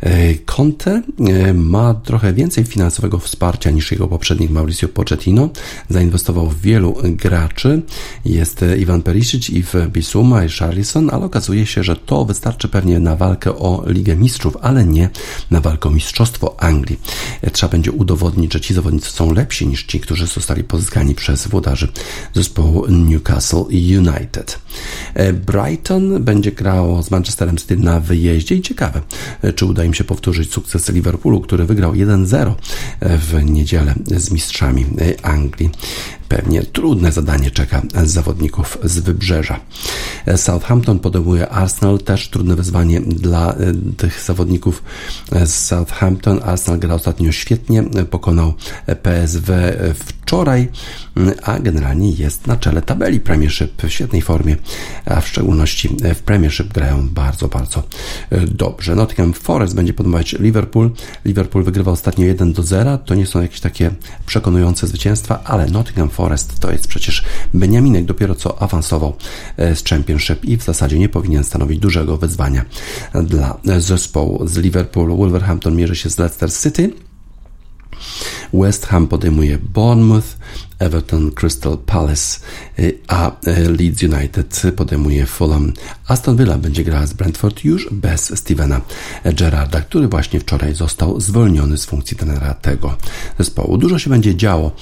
E, 0.00 0.34
Conte 0.34 1.02
e, 1.18 1.54
ma 1.54 1.94
trochę 1.94 2.32
więcej 2.32 2.64
finansowego 2.64 3.18
wsparcia 3.18 3.70
niż 3.70 3.92
jego 3.92 4.08
poprzednik 4.08 4.50
Mauricio 4.50 4.88
Pochettino. 4.88 5.48
Zainwestował 5.88 6.46
w 6.46 6.60
wielu 6.60 6.96
graczy. 7.02 7.82
Jest 8.24 8.64
Iwan 8.78 9.02
Perisic, 9.02 9.50
Yves 9.50 9.88
Bisuma 9.88 10.44
i 10.44 10.48
Charlison, 10.48 11.10
ale 11.12 11.24
okazuje 11.24 11.66
się, 11.66 11.82
że 11.82 11.96
to 11.96 12.24
wystarczy 12.24 12.68
pewnie 12.68 13.00
na 13.00 13.16
walkę 13.16 13.58
o 13.58 13.84
Ligę 13.86 14.16
Mistrzów, 14.16 14.56
ale 14.62 14.84
nie 14.84 15.08
na 15.50 15.60
walkę 15.60 15.88
o 15.88 15.92
Mistrzostwo 15.92 16.60
Anglii. 16.62 17.00
E, 17.42 17.50
trzeba 17.50 17.70
będzie 17.70 17.92
udowodnić, 17.92 18.52
że 18.52 18.60
ci 18.60 18.74
zawodnicy 18.74 19.10
są 19.10 19.34
lepsi 19.34 19.66
niż 19.66 19.84
ci, 19.84 20.00
którzy 20.10 20.26
zostali 20.26 20.64
pozyskani 20.64 21.14
przez 21.14 21.46
włodarzy 21.46 21.88
zespołu 22.34 22.86
Newcastle 22.88 23.64
United. 23.98 24.58
Brighton 25.46 26.24
będzie 26.24 26.52
grało 26.52 27.02
z 27.02 27.10
Manchesterem 27.10 27.56
City 27.56 27.76
na 27.76 28.00
wyjeździe 28.00 28.54
i 28.54 28.62
ciekawe, 28.62 29.00
czy 29.54 29.66
uda 29.66 29.84
im 29.84 29.94
się 29.94 30.04
powtórzyć 30.04 30.52
sukces 30.52 30.88
Liverpoolu, 30.88 31.40
który 31.40 31.64
wygrał 31.64 31.92
1-0 31.92 32.54
w 33.02 33.44
niedzielę 33.44 33.94
z 34.16 34.30
mistrzami 34.30 34.86
Anglii. 35.22 35.70
Pewnie 36.30 36.62
trudne 36.62 37.12
zadanie 37.12 37.50
czeka 37.50 37.82
zawodników 38.04 38.78
z 38.84 38.98
wybrzeża. 38.98 39.60
Southampton 40.36 40.98
podejmuje 40.98 41.48
Arsenal, 41.48 41.98
też 41.98 42.28
trudne 42.28 42.56
wyzwanie 42.56 43.00
dla 43.00 43.52
e, 43.52 43.56
tych 43.96 44.20
zawodników 44.20 44.82
z 45.44 45.54
Southampton. 45.54 46.40
Arsenal 46.44 46.80
gra 46.80 46.94
ostatnio 46.94 47.32
świetnie, 47.32 47.82
pokonał 48.10 48.54
PSW 49.02 49.52
wczoraj, 50.30 50.68
a 51.42 51.58
generalnie 51.58 52.10
jest 52.10 52.46
na 52.46 52.56
czele 52.56 52.82
tabeli 52.82 53.20
Premiership 53.20 53.82
w 53.82 53.90
świetnej 53.90 54.22
formie, 54.22 54.56
a 55.04 55.20
w 55.20 55.28
szczególności 55.28 55.88
w 56.14 56.22
Premiership 56.22 56.72
grają 56.72 57.08
bardzo, 57.08 57.48
bardzo 57.48 57.82
e, 58.30 58.46
dobrze. 58.46 58.94
Nottingham 58.94 59.32
Forest 59.32 59.74
będzie 59.74 59.92
podejmować 59.92 60.32
Liverpool. 60.32 60.90
Liverpool 61.24 61.64
wygrywa 61.64 61.92
ostatnio 61.92 62.26
1 62.26 62.52
do 62.52 62.62
0. 62.62 62.98
To 62.98 63.14
nie 63.14 63.26
są 63.26 63.42
jakieś 63.42 63.60
takie 63.60 63.90
przekonujące 64.26 64.86
zwycięstwa, 64.86 65.40
ale 65.44 65.66
Nottingham 65.66 66.10
Forest 66.10 66.58
to 66.58 66.72
jest 66.72 66.88
przecież 66.88 67.24
Beniaminek 67.54 68.04
dopiero 68.04 68.34
co 68.34 68.62
awansował 68.62 69.16
e, 69.56 69.76
z 69.76 69.84
Championship 69.84 70.44
i 70.44 70.56
w 70.56 70.62
zasadzie 70.62 70.98
nie 70.98 71.08
powinien 71.08 71.44
stanowić 71.44 71.78
dużego 71.78 72.16
wyzwania 72.16 72.64
dla 73.14 73.58
zespołu 73.78 74.48
z 74.48 74.56
Liverpoolu. 74.56 75.16
Wolverhampton 75.16 75.76
mierzy 75.76 75.96
się 75.96 76.10
z 76.10 76.18
Leicester 76.18 76.52
City. 76.52 77.09
West 78.52 78.86
Ham 78.86 79.06
podejmuje 79.06 79.58
Bournemouth, 79.58 80.36
Everton 80.78 81.30
Crystal 81.30 81.78
Palace, 81.78 82.40
y, 82.78 82.98
a 83.08 83.30
y, 83.46 83.70
Leeds 83.70 84.02
United 84.02 84.62
podejmuje 84.76 85.26
Fulham. 85.26 85.72
Aston 86.06 86.36
Villa 86.36 86.58
będzie 86.58 86.84
grała 86.84 87.06
z 87.06 87.12
Brentford 87.12 87.64
już 87.64 87.88
bez 87.92 88.38
Stevena 88.38 88.80
Gerrarda, 89.24 89.80
który 89.80 90.08
właśnie 90.08 90.40
wczoraj 90.40 90.74
został 90.74 91.20
zwolniony 91.20 91.78
z 91.78 91.84
funkcji 91.84 92.16
trenera 92.16 92.54
tego 92.54 92.96
zespołu. 93.38 93.78
Dużo 93.78 93.98
się 93.98 94.10
będzie 94.10 94.36
działo 94.36 94.72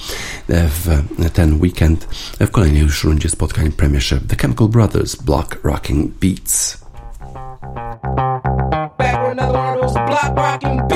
e, 0.47 0.67
w 0.67 1.03
ten 1.33 1.61
weekend 1.61 2.07
w 2.39 2.51
kolejnej 2.51 2.81
już 2.81 3.03
rundzie 3.03 3.29
spotkań 3.29 3.71
Premiership. 3.71 4.27
The 4.27 4.35
Chemical 4.35 4.67
Brothers 4.67 5.15
Block 5.15 5.59
Rocking 5.63 6.11
Beats. 6.19 6.77
Back 10.35 10.88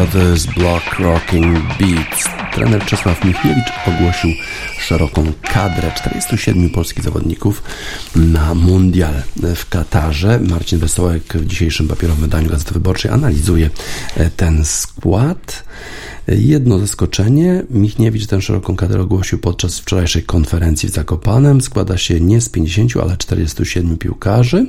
Brothers 0.00 0.46
Block 0.46 0.98
Rocking 0.98 1.58
Beats. 1.78 2.24
Trener 2.54 2.84
Czesław 2.84 3.24
Michniewicz 3.24 3.72
ogłosił 3.86 4.30
szeroką 4.78 5.32
kadrę 5.42 5.92
47 5.96 6.70
polskich 6.70 7.04
zawodników 7.04 7.62
na 8.16 8.54
mundial 8.54 9.14
w 9.56 9.68
Katarze. 9.68 10.40
Marcin 10.48 10.78
Wesołek 10.78 11.22
w 11.34 11.46
dzisiejszym 11.46 11.88
papierowym 11.88 12.22
wydaniu 12.22 12.48
Gazety 12.48 12.74
Wyborczej 12.74 13.10
analizuje 13.10 13.70
ten 14.36 14.64
skład. 14.64 15.64
Jedno 16.28 16.78
zaskoczenie. 16.78 17.62
Michniewicz 17.70 18.26
tę 18.26 18.42
szeroką 18.42 18.76
kadrę 18.76 19.00
ogłosił 19.00 19.38
podczas 19.38 19.78
wczorajszej 19.78 20.22
konferencji 20.22 20.88
w 20.88 20.92
Zakopanem. 20.92 21.60
Składa 21.60 21.98
się 21.98 22.20
nie 22.20 22.40
z 22.40 22.48
50, 22.48 22.96
ale 22.96 23.16
47 23.16 23.98
piłkarzy. 23.98 24.66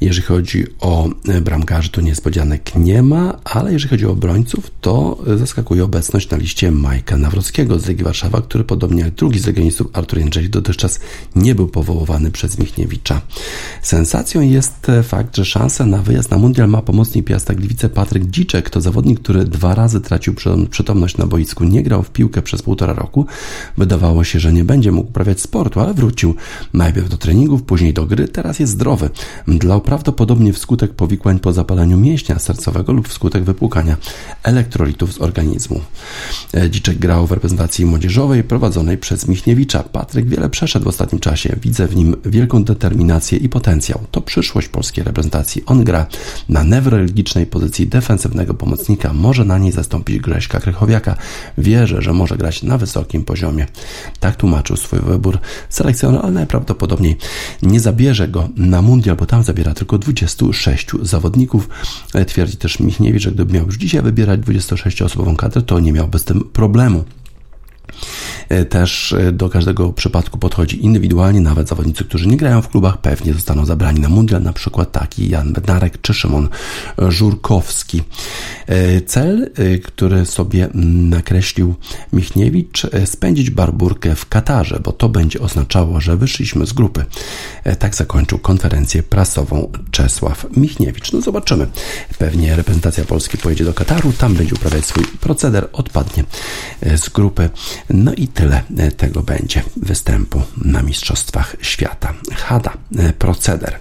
Jeżeli 0.00 0.26
chodzi 0.26 0.66
o 0.80 1.08
e, 1.28 1.40
bramkarzy, 1.40 1.90
to 1.90 2.00
niespodzianek 2.00 2.76
nie 2.76 3.02
ma, 3.02 3.38
ale 3.44 3.72
jeżeli 3.72 3.90
chodzi 3.90 4.06
o 4.06 4.10
obrońców, 4.10 4.70
to 4.80 5.18
zaskakuje 5.36 5.84
obecność 5.84 6.30
na 6.30 6.36
liście 6.36 6.70
Majka 6.70 7.16
Nawrockiego 7.16 7.78
z 7.78 7.86
Legii 7.86 8.04
Warszawa, 8.04 8.42
który 8.42 8.64
podobnie 8.64 9.02
jak 9.02 9.14
drugi 9.14 9.38
z 9.38 9.46
legionistów 9.46 9.86
Artur 9.92 10.18
Jędrzejczyk 10.18 10.52
dotychczas 10.52 11.00
nie 11.36 11.54
był 11.54 11.68
powoływany 11.68 12.30
przez 12.30 12.58
Michniewicza. 12.58 13.20
Sensacją 13.82 14.40
jest 14.40 14.88
e, 14.88 15.02
fakt, 15.02 15.36
że 15.36 15.44
szansę 15.44 15.86
na 15.86 15.98
wyjazd 15.98 16.30
na 16.30 16.38
mundial 16.38 16.68
ma 16.68 16.82
pomocnik 16.82 17.26
Piasta 17.26 17.54
Gliwice 17.54 17.88
Patryk 17.88 18.30
Dziczek. 18.30 18.70
To 18.70 18.80
zawodnik, 18.80 19.20
który 19.20 19.44
dwa 19.44 19.74
razy 19.74 20.00
tracił 20.00 20.34
przytomność 20.70 21.16
na 21.16 21.26
boisku, 21.26 21.64
nie 21.64 21.82
grał 21.82 22.02
w 22.02 22.10
piłkę 22.10 22.42
przez 22.42 22.62
półtora 22.62 22.92
roku. 22.92 23.26
Wydawało 23.76 24.24
się, 24.24 24.40
że 24.40 24.52
nie 24.52 24.64
będzie 24.64 24.92
mógł 24.92 25.08
uprawiać 25.08 25.40
sportu, 25.40 25.80
ale 25.80 25.94
wrócił 25.94 26.34
najpierw 26.74 27.08
do 27.08 27.16
treningów, 27.16 27.62
później 27.62 27.94
do 27.94 28.06
gry. 28.06 28.28
Teraz 28.28 28.58
jest 28.58 28.72
zdrowy. 28.72 29.10
Dla 29.48 29.76
prawdopodobnie 29.88 30.52
wskutek 30.52 30.94
powikłań 30.94 31.38
po 31.38 31.52
zapaleniu 31.52 31.96
mięśnia 31.96 32.38
sercowego 32.38 32.92
lub 32.92 33.08
wskutek 33.08 33.44
wypłukania 33.44 33.96
elektrolitów 34.42 35.12
z 35.12 35.20
organizmu. 35.20 35.80
E, 36.54 36.70
Dziczek 36.70 36.98
grał 36.98 37.26
w 37.26 37.32
reprezentacji 37.32 37.86
młodzieżowej 37.86 38.44
prowadzonej 38.44 38.98
przez 38.98 39.28
Michniewicza. 39.28 39.82
Patryk 39.82 40.28
wiele 40.28 40.48
przeszedł 40.48 40.84
w 40.84 40.88
ostatnim 40.88 41.20
czasie. 41.20 41.56
Widzę 41.62 41.86
w 41.86 41.96
nim 41.96 42.16
wielką 42.24 42.64
determinację 42.64 43.38
i 43.38 43.48
potencjał. 43.48 44.00
To 44.10 44.20
przyszłość 44.20 44.68
polskiej 44.68 45.04
reprezentacji. 45.04 45.62
On 45.66 45.84
gra 45.84 46.06
na 46.48 46.64
newralgicznej 46.64 47.46
pozycji 47.46 47.86
defensywnego 47.86 48.54
pomocnika. 48.54 49.12
Może 49.12 49.44
na 49.44 49.58
niej 49.58 49.72
zastąpić 49.72 50.18
Grześka 50.18 50.60
Krychowiaka. 50.60 51.16
Wierzę, 51.58 52.02
że 52.02 52.12
może 52.12 52.36
grać 52.36 52.62
na 52.62 52.78
wysokim 52.78 53.24
poziomie. 53.24 53.66
Tak 54.20 54.36
tłumaczył 54.36 54.76
swój 54.76 54.98
wybór 54.98 55.38
selekcjoner, 55.68 56.20
ale 56.22 56.32
najprawdopodobniej 56.32 57.16
nie 57.62 57.80
zabierze 57.80 58.28
go 58.28 58.48
na 58.56 58.82
mundial, 58.82 59.16
bo 59.16 59.26
tam 59.26 59.42
zabiera 59.42 59.74
tylko 59.78 59.98
26 59.98 60.86
zawodników. 61.02 61.68
E, 62.14 62.24
twierdzi 62.24 62.56
też 62.56 62.80
Michniewicz, 62.80 63.22
że 63.22 63.32
gdyby 63.32 63.54
miał 63.54 63.66
już 63.66 63.76
dzisiaj 63.76 64.02
wybierać 64.02 64.40
26-osobową 64.40 65.36
kadrę, 65.36 65.62
to 65.62 65.80
nie 65.80 65.92
miałby 65.92 66.18
z 66.18 66.24
tym 66.24 66.40
problemu. 66.40 67.04
E, 68.48 68.64
też 68.64 69.12
e, 69.12 69.32
do 69.32 69.48
każdego 69.48 69.92
przypadku 69.92 70.38
podchodzi 70.38 70.84
indywidualnie, 70.84 71.40
nawet 71.40 71.68
zawodnicy, 71.68 72.04
którzy 72.04 72.28
nie 72.28 72.36
grają 72.36 72.62
w 72.62 72.68
klubach, 72.68 73.00
pewnie 73.00 73.34
zostaną 73.34 73.64
zabrani 73.64 74.00
na 74.00 74.08
mundial, 74.08 74.42
na 74.42 74.52
przykład 74.52 74.92
taki 74.92 75.28
Jan 75.28 75.52
Bednarek 75.52 76.00
czy 76.00 76.14
Szymon 76.14 76.48
Żurkowski. 77.08 78.02
E, 78.66 79.00
cel, 79.00 79.50
który 79.84 80.26
sobie 80.26 80.68
nakreślił 80.74 81.74
Michniewicz, 82.12 82.86
spędzić 83.04 83.50
barburkę 83.50 84.14
w 84.14 84.28
Katarze, 84.28 84.80
bo 84.84 84.92
to 84.92 85.08
będzie 85.08 85.40
oznaczało, 85.40 86.00
że 86.00 86.16
wyszliśmy 86.16 86.66
z 86.66 86.72
grupy. 86.72 87.04
Tak 87.78 87.94
zakończył 87.94 88.38
konferencję 88.38 89.02
prasową 89.02 89.72
Czesław 89.90 90.46
Michniewicz. 90.56 91.12
No 91.12 91.20
zobaczymy. 91.20 91.66
Pewnie 92.18 92.56
reprezentacja 92.56 93.04
Polski 93.04 93.38
pojedzie 93.38 93.64
do 93.64 93.74
Kataru, 93.74 94.12
tam 94.12 94.34
będzie 94.34 94.54
uprawiać 94.54 94.86
swój 94.86 95.04
proceder, 95.04 95.68
odpadnie 95.72 96.24
z 96.96 97.08
grupy. 97.08 97.50
No 97.90 98.14
i 98.14 98.28
tyle 98.38 98.62
e, 98.78 98.90
tego 98.90 99.22
będzie 99.22 99.62
występu 99.76 100.42
na 100.64 100.82
Mistrzostwach 100.82 101.56
Świata. 101.60 102.14
Hada, 102.34 102.72
e, 102.98 103.12
proceder. 103.12 103.78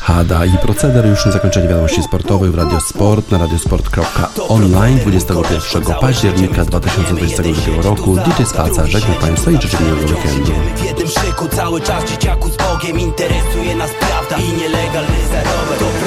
Hada 0.00 0.44
i 0.44 0.58
proceder 0.58 1.06
już 1.06 1.26
na 1.26 1.32
zakończenie 1.32 1.68
wiadomości 1.68 2.02
sportowych 2.02 2.52
w 2.52 2.54
Radiosport 2.54 3.30
na 3.30 3.38
radiosport.online 3.38 4.98
21 4.98 5.94
października 6.00 6.64
2022 6.64 7.82
roku. 7.82 8.16
DJ 8.16 8.42
Spaca 8.44 8.86
żegna 8.86 9.14
Państwa 9.14 9.50
i 9.50 9.62
życzę 9.62 9.78
miłego 9.80 10.06
weekendu. 10.06 10.52
W 10.76 10.84
jednym 10.84 11.08
szyku 11.08 11.48
cały 11.48 11.80
czas 11.80 12.04
dzieciaku 12.04 12.48
z 12.48 12.56
Bogiem 12.56 13.00
interesuje 13.00 13.76
nas 13.76 13.90
prawda 14.00 14.36
i 14.36 14.52
nielegalny 14.58 15.16
zarobek. 15.32 16.01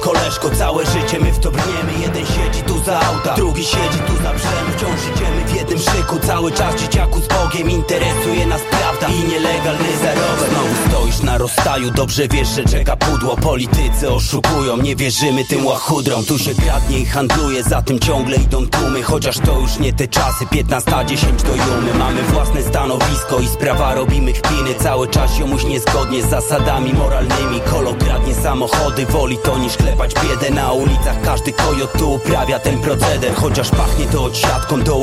Koleżko, 0.00 0.50
całe 0.50 0.86
życie 0.86 1.20
my 1.20 1.32
w 1.32 1.38
to 1.38 1.50
brniemy. 1.50 1.92
Jeden 2.00 2.26
siedzi 2.26 2.62
tu 2.62 2.78
za 2.84 3.00
auta, 3.00 3.34
drugi 3.34 3.64
siedzi 3.64 3.98
tu 4.06 4.12
za 4.22 4.32
brzemy. 4.32 4.70
Wciąż 4.76 5.16
idziemy 5.16 5.39
jednym 5.60 5.78
szyku, 5.78 6.18
cały 6.26 6.52
czas 6.52 6.74
dzieciaku 6.80 7.20
z 7.20 7.28
Bogiem 7.28 7.70
interesuje 7.70 8.46
nas 8.46 8.60
prawda 8.70 9.08
i 9.08 9.28
nielegalny 9.28 9.96
zarobek. 10.02 10.50
Znowu 10.50 10.88
stoisz 10.88 11.22
na 11.22 11.38
rozstaju, 11.38 11.90
dobrze 11.90 12.28
wiesz, 12.28 12.48
że 12.48 12.64
czeka 12.64 12.96
pudło. 12.96 13.36
Politycy 13.36 14.10
oszukują, 14.10 14.76
nie 14.76 14.96
wierzymy 14.96 15.44
tym 15.44 15.66
łachudrom. 15.66 16.24
Tu 16.24 16.38
się 16.38 16.54
kradnie 16.54 16.98
i 16.98 17.06
handluje, 17.06 17.62
za 17.62 17.82
tym 17.82 17.98
ciągle 17.98 18.36
idą 18.36 18.66
tłumy. 18.66 19.02
Chociaż 19.02 19.38
to 19.38 19.60
już 19.60 19.78
nie 19.78 19.92
te 19.92 20.08
czasy, 20.08 20.46
15, 20.50 20.92
10 21.06 21.42
do 21.42 21.50
jumy. 21.56 21.94
Mamy 21.98 22.22
własne 22.22 22.62
stanowisko 22.62 23.38
i 23.40 23.48
sprawa 23.48 23.94
robimy 23.94 24.32
kpiny. 24.32 24.74
Cały 24.74 25.08
czas 25.08 25.38
jomuś 25.38 25.64
niezgodnie 25.64 26.22
z 26.22 26.30
zasadami 26.30 26.92
moralnymi. 26.92 27.60
Kolo 27.70 27.94
kradnie 27.94 28.34
samochody, 28.34 29.06
woli 29.06 29.38
to 29.38 29.58
niż 29.58 29.76
klepać 29.76 30.14
biedę 30.14 30.54
Na 30.54 30.72
ulicach. 30.72 31.20
Każdy 31.24 31.52
kojot 31.52 31.92
tu 31.98 32.14
uprawia 32.14 32.58
ten 32.58 32.78
proceder. 32.78 33.34
Chociaż 33.34 33.70
pachnie 33.70 34.06
to 34.06 34.24
odsiadką, 34.24 34.82
to 34.82 34.96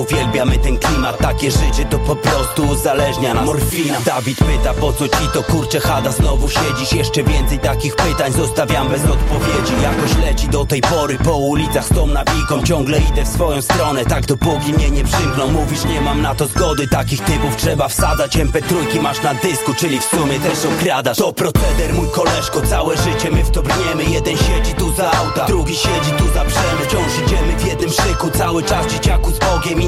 uwielbiamy 0.47 0.57
ten 0.57 0.77
klimat 0.77 1.17
Takie 1.17 1.51
życie 1.51 1.85
to 1.89 1.99
po 1.99 2.15
prostu 2.15 2.67
uzależnia 2.67 3.33
na 3.33 3.41
morfina. 3.41 3.99
Dawid 4.05 4.37
pyta, 4.37 4.73
po 4.73 4.93
co 4.93 5.07
ci 5.07 5.27
to 5.33 5.43
kurcze 5.43 5.79
chada 5.79 6.11
Znowu 6.11 6.49
siedzisz, 6.49 6.93
jeszcze 6.93 7.23
więcej 7.23 7.59
takich 7.59 7.95
pytań 7.95 8.31
zostawiam 8.31 8.87
bez 8.89 9.05
odpowiedzi. 9.05 9.73
Jakoś 9.83 10.17
leci 10.17 10.47
do 10.47 10.65
tej 10.65 10.81
pory 10.81 11.17
po 11.17 11.37
ulicach 11.37 11.85
z 11.85 11.89
tą 11.89 12.07
nawiką. 12.07 12.63
Ciągle 12.63 12.99
idę 12.99 13.23
w 13.23 13.27
swoją 13.27 13.61
stronę, 13.61 14.05
tak 14.05 14.25
dopóki 14.25 14.73
mnie 14.73 14.89
nie 14.89 15.03
przymkną. 15.03 15.51
Mówisz 15.51 15.85
nie 15.85 16.01
mam 16.01 16.21
na 16.21 16.35
to 16.35 16.47
zgody, 16.47 16.87
takich 16.87 17.21
typów 17.21 17.55
trzeba 17.55 17.87
wsadzać. 17.87 18.37
MP3 18.37 19.01
masz 19.01 19.21
na 19.21 19.33
dysku, 19.33 19.73
czyli 19.73 19.99
w 19.99 20.03
sumie 20.03 20.39
też 20.39 20.65
okradasz. 20.65 21.17
To 21.17 21.33
proceder 21.33 21.93
mój 21.93 22.07
koleżko, 22.09 22.61
całe 22.61 22.97
życie 22.97 23.31
my 23.31 23.43
w 23.43 23.51
to 23.51 23.61
brniemy 23.61 24.03
Jeden 24.03 24.37
siedzi 24.37 24.73
tu 24.73 24.95
za 24.95 25.11
auta, 25.11 25.45
drugi 25.45 25.75
siedzi 25.75 26.11
tu 26.17 26.23
za 26.33 26.45
brzemy. 26.45 26.85
Wciąż 26.87 27.27
idziemy 27.27 27.57
w 27.57 27.67
jednym 27.67 27.89
szyku, 27.89 28.29
cały 28.29 28.63
czas 28.63 28.87
dzieciaku 28.87 29.31
z 29.31 29.39
Bogiem 29.39 29.81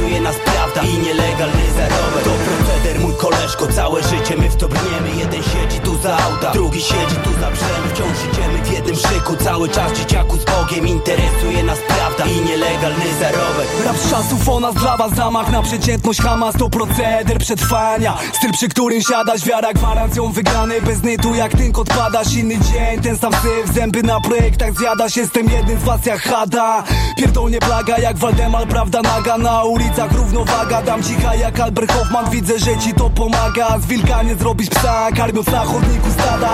Interesuje 0.00 0.20
nas 0.20 0.36
prawda 0.44 0.82
i 0.82 0.98
nielegalny 0.98 1.62
zarobek 1.76 2.24
To 2.24 2.30
proceder 2.30 3.00
mój 3.00 3.14
koleżko, 3.14 3.66
całe 3.66 4.02
życie 4.02 4.36
my 4.36 4.50
w 4.50 4.56
to 4.56 4.68
brniemy. 4.68 5.10
Jeden 5.18 5.42
siedzi 5.42 5.80
tu 5.80 5.98
za 6.02 6.18
auta, 6.18 6.50
drugi 6.52 6.80
siedzi 6.80 7.16
tu 7.24 7.30
za 7.40 7.50
brzemy 7.50 7.88
Wciąż 7.94 8.32
idziemy 8.32 8.58
w 8.64 8.72
jednym 8.72 8.96
szyku 8.96 9.36
Cały 9.44 9.68
czas 9.68 9.92
dzieciaku 9.92 10.36
z 10.36 10.44
Bogiem. 10.44 10.88
Interesuje 10.88 11.62
nas 11.62 11.78
prawda 11.88 12.24
i 12.26 12.40
nielegalny 12.40 13.04
zarobek 13.20 13.68
Rap 13.84 13.96
z 13.96 14.10
czasów 14.10 14.48
o 14.48 14.60
nas 14.60 14.74
dla 14.74 14.96
was 14.96 15.14
Zamach 15.14 15.52
na 15.52 15.62
przeciętność 15.62 16.20
Hamas 16.20 16.54
to 16.58 16.70
proceder 16.70 17.38
przetrwania. 17.38 18.16
Styl 18.32 18.52
przy 18.52 18.68
którym 18.68 19.02
siadasz 19.02 19.44
Wiara 19.44 19.72
gwarancją 19.72 20.32
wygrany. 20.32 20.82
Bez 20.82 21.02
nytu 21.02 21.34
jak 21.34 21.52
tynk 21.56 21.78
odpadasz 21.78 22.34
Inny 22.34 22.58
dzień, 22.58 23.00
ten 23.02 23.18
sam 23.18 23.32
syf. 23.32 23.74
Zęby 23.74 24.02
na 24.02 24.20
projektach 24.20 24.78
zjadasz 24.78 25.16
Jestem 25.16 25.50
jednym 25.50 25.80
z 25.80 25.82
was 25.82 26.06
jak 26.06 26.22
Hada. 26.22 26.84
Pierdolnie 27.16 27.58
plaga 27.58 27.98
jak 27.98 28.18
Waldemar 28.18 28.68
Prawda 28.68 29.02
naga 29.02 29.38
na 29.38 29.64
ulicach 29.90 30.12
równowaga 30.12 30.82
Dam 30.82 31.02
cicha 31.02 31.34
jak 31.34 31.60
Albert 31.60 31.92
Hoffman. 31.92 32.30
Widzę, 32.30 32.58
że 32.58 32.78
ci 32.78 32.94
to 32.94 33.10
pomaga. 33.10 33.78
Z 33.78 33.86
wilka 33.86 34.22
nie 34.22 34.34
zrobić 34.34 34.70
psa 34.70 35.08
Karmiąc 35.16 35.46
na 35.46 35.64
chodniku 35.64 36.10
stada. 36.10 36.48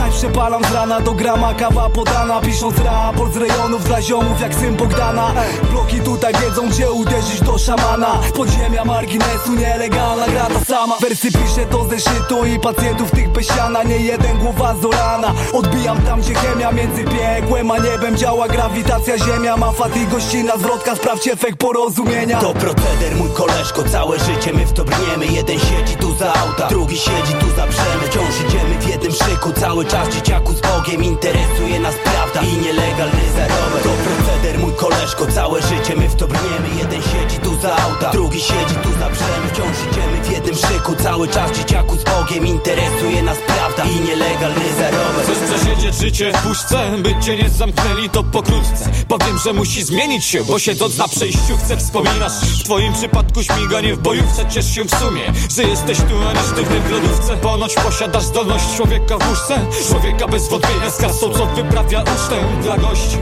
Haj 0.00 0.10
przepalam 0.10 0.64
z 0.64 0.72
rana 0.72 1.00
do 1.00 1.12
grama 1.12 1.54
Kawa 1.54 1.88
podana. 1.88 2.40
Pisząc 2.40 2.78
raport 2.78 3.34
z 3.34 3.36
rejonów 3.36 3.84
dla 3.84 4.02
ziomów 4.02 4.40
jak 4.40 4.54
syn 4.54 4.76
Bogdana. 4.76 5.32
Bloki 5.70 6.00
tutaj 6.00 6.34
wiedzą 6.34 6.68
gdzie 6.68 6.90
uderzyć 6.90 7.40
do 7.40 7.58
szamana. 7.58 8.08
Z 8.28 8.32
podziemia 8.32 8.84
marginesu 8.84 9.52
nielegalna 9.56 10.26
gra 10.28 10.46
ta 10.46 10.64
sama. 10.64 10.96
Wersy 11.00 11.32
piszę 11.32 11.66
to 11.70 11.88
ze 11.88 12.00
szytu 12.00 12.44
i 12.46 12.58
pacjentów 12.58 13.10
tych 13.10 13.28
besiana 13.28 13.82
Nie 13.82 13.96
jeden 13.96 14.38
głowa 14.38 14.74
z 14.82 14.84
rana 14.94 15.32
Odbijam 15.52 16.02
tam 16.02 16.20
gdzie 16.20 16.34
chemia 16.34 16.72
między 16.72 17.04
piekłem 17.04 17.70
a 17.70 17.78
niebem 17.78 18.16
Działa. 18.16 18.48
Grawitacja 18.48 19.18
ziemia 19.18 19.56
Ma 19.56 19.72
fat 19.72 19.96
i 19.96 20.06
gościna 20.06 20.56
zwrotka 20.56 20.96
Sprawdź 20.96 21.28
efekt 21.28 21.58
porozumienia 21.58 22.40
proceder 22.82 23.16
mój 23.16 23.30
koleżko 23.30 23.82
Całe 23.84 24.18
życie 24.18 24.52
my 24.52 24.66
w 24.66 24.72
to 24.72 24.84
brniemy 24.84 25.26
Jeden 25.26 25.58
siedzi 25.58 25.96
tu 25.96 26.14
za 26.14 26.34
auta 26.34 26.68
Drugi 26.68 26.96
siedzi 26.96 27.34
tu 27.40 27.46
za 27.56 27.66
brzemy. 27.66 28.06
Wciąż 28.06 28.34
idziemy 28.48 28.78
w 28.80 28.88
jednym 28.88 29.12
szyku 29.12 29.52
Cały 29.60 29.84
czas 29.84 30.08
dzieciaku 30.14 30.52
z 30.52 30.60
Bogiem. 30.60 31.04
Interesuje 31.04 31.80
nas 31.80 31.94
prawda 32.04 32.40
i 32.40 32.56
nielegalny 32.56 33.24
zarobek 33.36 33.82
To 33.82 33.90
proceder 34.04 34.58
mój 34.58 34.72
koleżko 34.72 35.26
Całe 35.26 35.62
życie 35.62 35.96
my 35.96 36.08
w 36.08 36.14
to 36.14 36.26
brniemy 36.26 36.68
Jeden 36.78 37.02
siedzi 37.02 37.38
tu 37.38 37.60
za 37.60 37.76
auta 37.76 38.10
Drugi 38.10 38.40
siedzi 38.40 38.74
tu 38.82 38.92
za 39.00 39.10
brzemy. 39.10 39.48
Wciąż 39.52 39.76
idziemy 39.90 40.22
w 40.22 40.30
jednym 40.32 40.54
szyku 40.54 40.94
Cały 41.02 41.28
czas 41.28 41.52
dzieciaku 41.58 41.96
z 41.96 42.04
Bogiem. 42.04 42.46
Interesuje 42.46 43.22
nas 43.22 43.38
prawda 43.46 43.84
i 43.84 44.00
nielegalny 44.00 44.72
zarobek 44.78 45.24
Chcesz 45.24 45.38
przesiedzieć 45.50 45.94
życie 45.94 46.32
w 46.32 46.42
puszce, 46.42 46.98
by 46.98 47.14
cię 47.24 47.36
nie 47.36 47.48
zamknęli 47.50 48.10
to 48.10 48.22
pokrótce. 48.24 48.90
Powiem, 49.08 49.38
że 49.38 49.52
musi 49.52 49.82
zmienić 49.82 50.24
się, 50.24 50.44
bo 50.44 50.58
się 50.58 50.76
to 50.76 50.88
na 50.98 51.08
przejściówce 51.08 51.76
wspominasz 51.76 52.32
W 52.64 52.71
twoim 52.72 52.92
przypadku 52.92 53.42
śmiganie 53.42 53.94
w 53.94 53.98
bojówce 53.98 54.48
Ciesz 54.50 54.74
się 54.74 54.84
w 54.84 54.90
sumie, 54.90 55.22
że 55.56 55.62
jesteś 55.62 55.98
tu, 55.98 56.14
a 56.28 56.32
nie 56.32 56.40
sztywny 56.40 56.80
w 56.80 56.90
lodówce. 56.90 57.36
Ponoć 57.36 57.74
posiadasz 57.74 58.22
zdolność 58.22 58.76
człowieka 58.76 59.18
w 59.18 59.28
łóżce 59.28 59.58
Człowieka 59.88 60.28
bez 60.28 60.48
wątpienia 60.48 60.90
z 60.90 60.96
kasą, 60.96 61.32
co 61.32 61.46
wyprawia 61.46 62.00
ucztę 62.00 62.36
dla 62.62 62.78
gości 62.78 63.16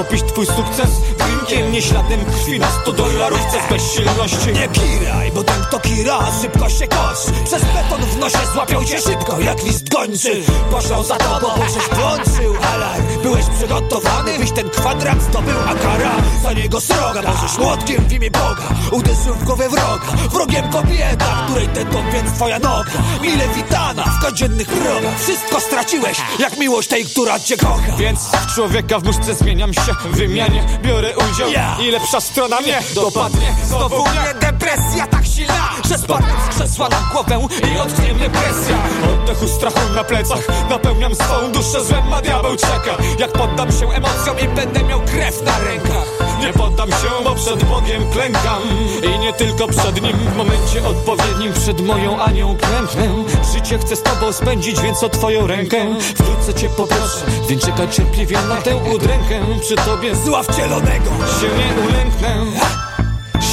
Opić 0.00 0.22
twój 0.22 0.46
sukces. 0.46 0.90
Drinkiem, 1.18 1.72
nie 1.72 1.82
śladem 1.82 2.24
krwi 2.24 2.58
na 2.58 2.70
100 2.82 2.92
dolarówce 2.92 3.58
z 3.66 3.72
bezsilności. 3.72 4.52
Nie 4.52 4.68
kiraj, 4.68 5.32
bo 5.34 5.44
ten 5.44 5.62
kto 5.62 5.80
kira 5.80 6.18
szybko 6.42 6.68
się 6.68 6.86
kosz 6.88 7.18
Przez 7.44 7.62
beton 7.62 8.00
w 8.00 8.18
nosie 8.18 8.38
złapiał 8.52 8.84
cię 8.84 9.00
szybko 9.00 9.40
jak 9.40 9.64
list 9.64 9.88
gończy. 9.88 10.42
Poszło 10.70 11.04
za 11.04 11.16
tobą, 11.16 11.48
bo 11.56 11.64
żeś 11.64 11.98
włączył 11.98 12.54
alarm 12.72 13.22
Byłeś 13.22 13.44
przygotowany, 13.58 14.38
byś 14.38 14.50
ten 14.50 14.70
kwadrat 14.70 15.22
zdobył 15.22 15.54
A 15.68 15.74
kara 15.74 16.16
za 16.42 16.52
niego 16.52 16.80
sroga 16.80 17.22
Możesz 17.22 17.58
młotkiem 17.58 18.04
w 18.04 18.12
imię 18.12 18.30
Boga. 18.30 18.68
Uderzył 18.92 19.34
w 19.34 19.44
głowę 19.44 19.68
wroga 19.68 20.28
Wrogiem 20.30 20.68
kobieta, 20.68 21.44
której 21.46 21.68
ten 21.68 21.88
więc 22.12 22.32
twoja 22.32 22.58
noga. 22.58 22.90
Mile 23.22 23.48
witana 23.48 24.04
w 24.04 24.24
codziennych 24.24 24.68
progach. 24.68 25.20
Wszystko 25.20 25.60
straciłeś, 25.60 26.18
jak 26.38 26.58
miłość 26.58 26.88
tej, 26.88 27.04
która 27.04 27.40
cię 27.40 27.56
kocha. 27.56 27.96
Więc 27.98 28.20
w 28.20 28.54
człowieka 28.54 28.98
w 28.98 29.04
muszce 29.04 29.34
zmieniam 29.34 29.74
się 29.74 29.89
W 29.94 30.16
wymianie 30.16 30.64
biorę 30.82 31.12
udział. 31.16 31.48
I 31.80 31.90
lepsza 31.90 32.20
strona 32.20 32.60
mnie 32.60 32.82
dopadnie. 32.94 33.54
Znowu 33.64 34.02
mnie 34.02 34.34
depresja 34.40 35.06
tak 35.06 35.26
silna 35.26 35.70
Że 35.88 35.98
spadnę 35.98 36.32
z 36.50 36.54
krzesła 36.54 36.88
na 36.88 37.08
głowę 37.12 37.40
I 37.72 37.74
dotknie 37.74 38.14
mnie 38.14 38.30
presja 38.30 38.76
Oddechu 39.14 39.48
strachu 39.48 39.80
na 39.94 40.04
plecach. 40.04 40.42
Napełniam 40.70 41.14
swą 41.14 41.52
duszę 41.52 41.84
złem 41.84 42.12
A 42.12 42.22
diabeł 42.22 42.56
czeka. 42.56 42.96
Jak 43.18 43.32
poddam 43.32 43.72
się 43.72 43.90
emocjom 43.90 44.36
I 44.38 44.48
będę 44.48 44.82
miał 44.82 45.00
krew 45.00 45.42
na 45.42 45.58
rękach 45.58 46.29
Nie 46.40 46.52
poddam 46.52 46.90
się, 46.90 47.24
bo 47.24 47.34
przed 47.34 47.64
Bogiem 47.64 48.10
klękam. 48.10 48.62
I 49.02 49.18
nie 49.18 49.32
tylko 49.32 49.68
przed 49.68 50.02
Nim 50.02 50.16
W 50.16 50.36
momencie 50.36 50.88
odpowiednim 50.88 51.52
przed 51.52 51.80
moją 51.80 52.18
Anią 52.20 52.56
klęknę. 52.56 53.24
Życie 53.54 53.78
chcę 53.78 53.96
z 53.96 54.02
Tobą 54.02 54.32
spędzić 54.32 54.80
Więc 54.80 55.02
o 55.02 55.08
Twoją 55.08 55.46
rękę 55.46 55.86
Wkrótce 56.00 56.54
Cię 56.54 56.68
poproszę. 56.68 57.26
Więc 57.48 57.62
czekaj 57.66 57.88
cierpliwie 57.88 58.38
na 58.48 58.56
tę 58.56 58.76
udrękę. 58.76 59.40
Przy 59.60 59.76
Tobie 59.76 60.16
Zła 60.16 60.42
wcielonego 60.42 61.10
się 61.40 61.46
nie 61.46 61.88
ulęknę. 61.88 62.46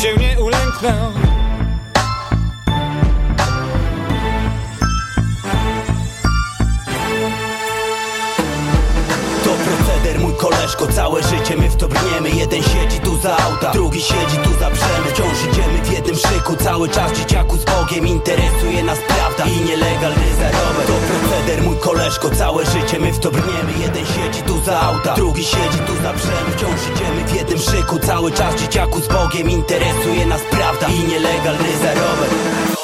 Się 0.02 0.16
nie 0.18 0.40
ulęknę 0.40 1.12
koleżko, 10.38 10.88
całe 10.88 11.24
życie 11.24 11.58
my 11.58 11.70
w 11.70 11.76
to 11.76 11.88
brniemy. 11.88 12.30
Jeden 12.30 12.64
siedzi 12.64 13.00
tu 13.00 13.18
za 13.18 13.38
auta, 13.38 13.72
drugi 13.72 14.02
siedzi 14.02 14.38
tu 14.44 14.50
za 14.60 14.70
przemysł 14.70 15.10
Wciąż 15.10 15.38
idziemy 15.52 15.84
w 15.84 15.92
jednym 15.92 16.16
szyku, 16.16 16.56
cały 16.56 16.90
czas 16.90 17.12
dzieciaku 17.12 17.58
z 17.58 17.66
Bogiem 17.66 18.08
Interesuje 18.08 18.84
nas 18.84 19.00
prawda 19.08 19.46
i 19.46 19.66
nielegalny 19.66 20.36
zarobek 20.40 20.88
To 20.88 20.94
proceder, 20.94 21.64
mój 21.64 21.78
koleżko, 21.78 22.30
całe 22.30 22.66
życie 22.66 23.00
my 23.00 23.12
w 23.12 23.20
to 23.20 23.32
brniemy. 23.32 23.72
Jeden 23.82 24.06
siedzi 24.06 24.42
tu 24.42 24.62
za 24.66 24.82
auta, 24.82 25.14
drugi 25.14 25.44
siedzi 25.44 25.80
tu 25.88 25.94
za 26.04 26.14
przemysł 26.14 26.58
Wciąż 26.58 26.82
idziemy 26.96 27.28
w 27.28 27.36
jednym 27.36 27.60
szyku, 27.60 28.00
cały 28.00 28.32
czas 28.32 28.56
dzieciaku 28.62 29.02
z 29.02 29.08
Bogiem 29.08 29.50
Interesuje 29.50 30.26
nas 30.26 30.42
prawda 30.52 30.88
i 30.88 31.00
nielegalny 31.08 31.78
zarobek 31.84 32.76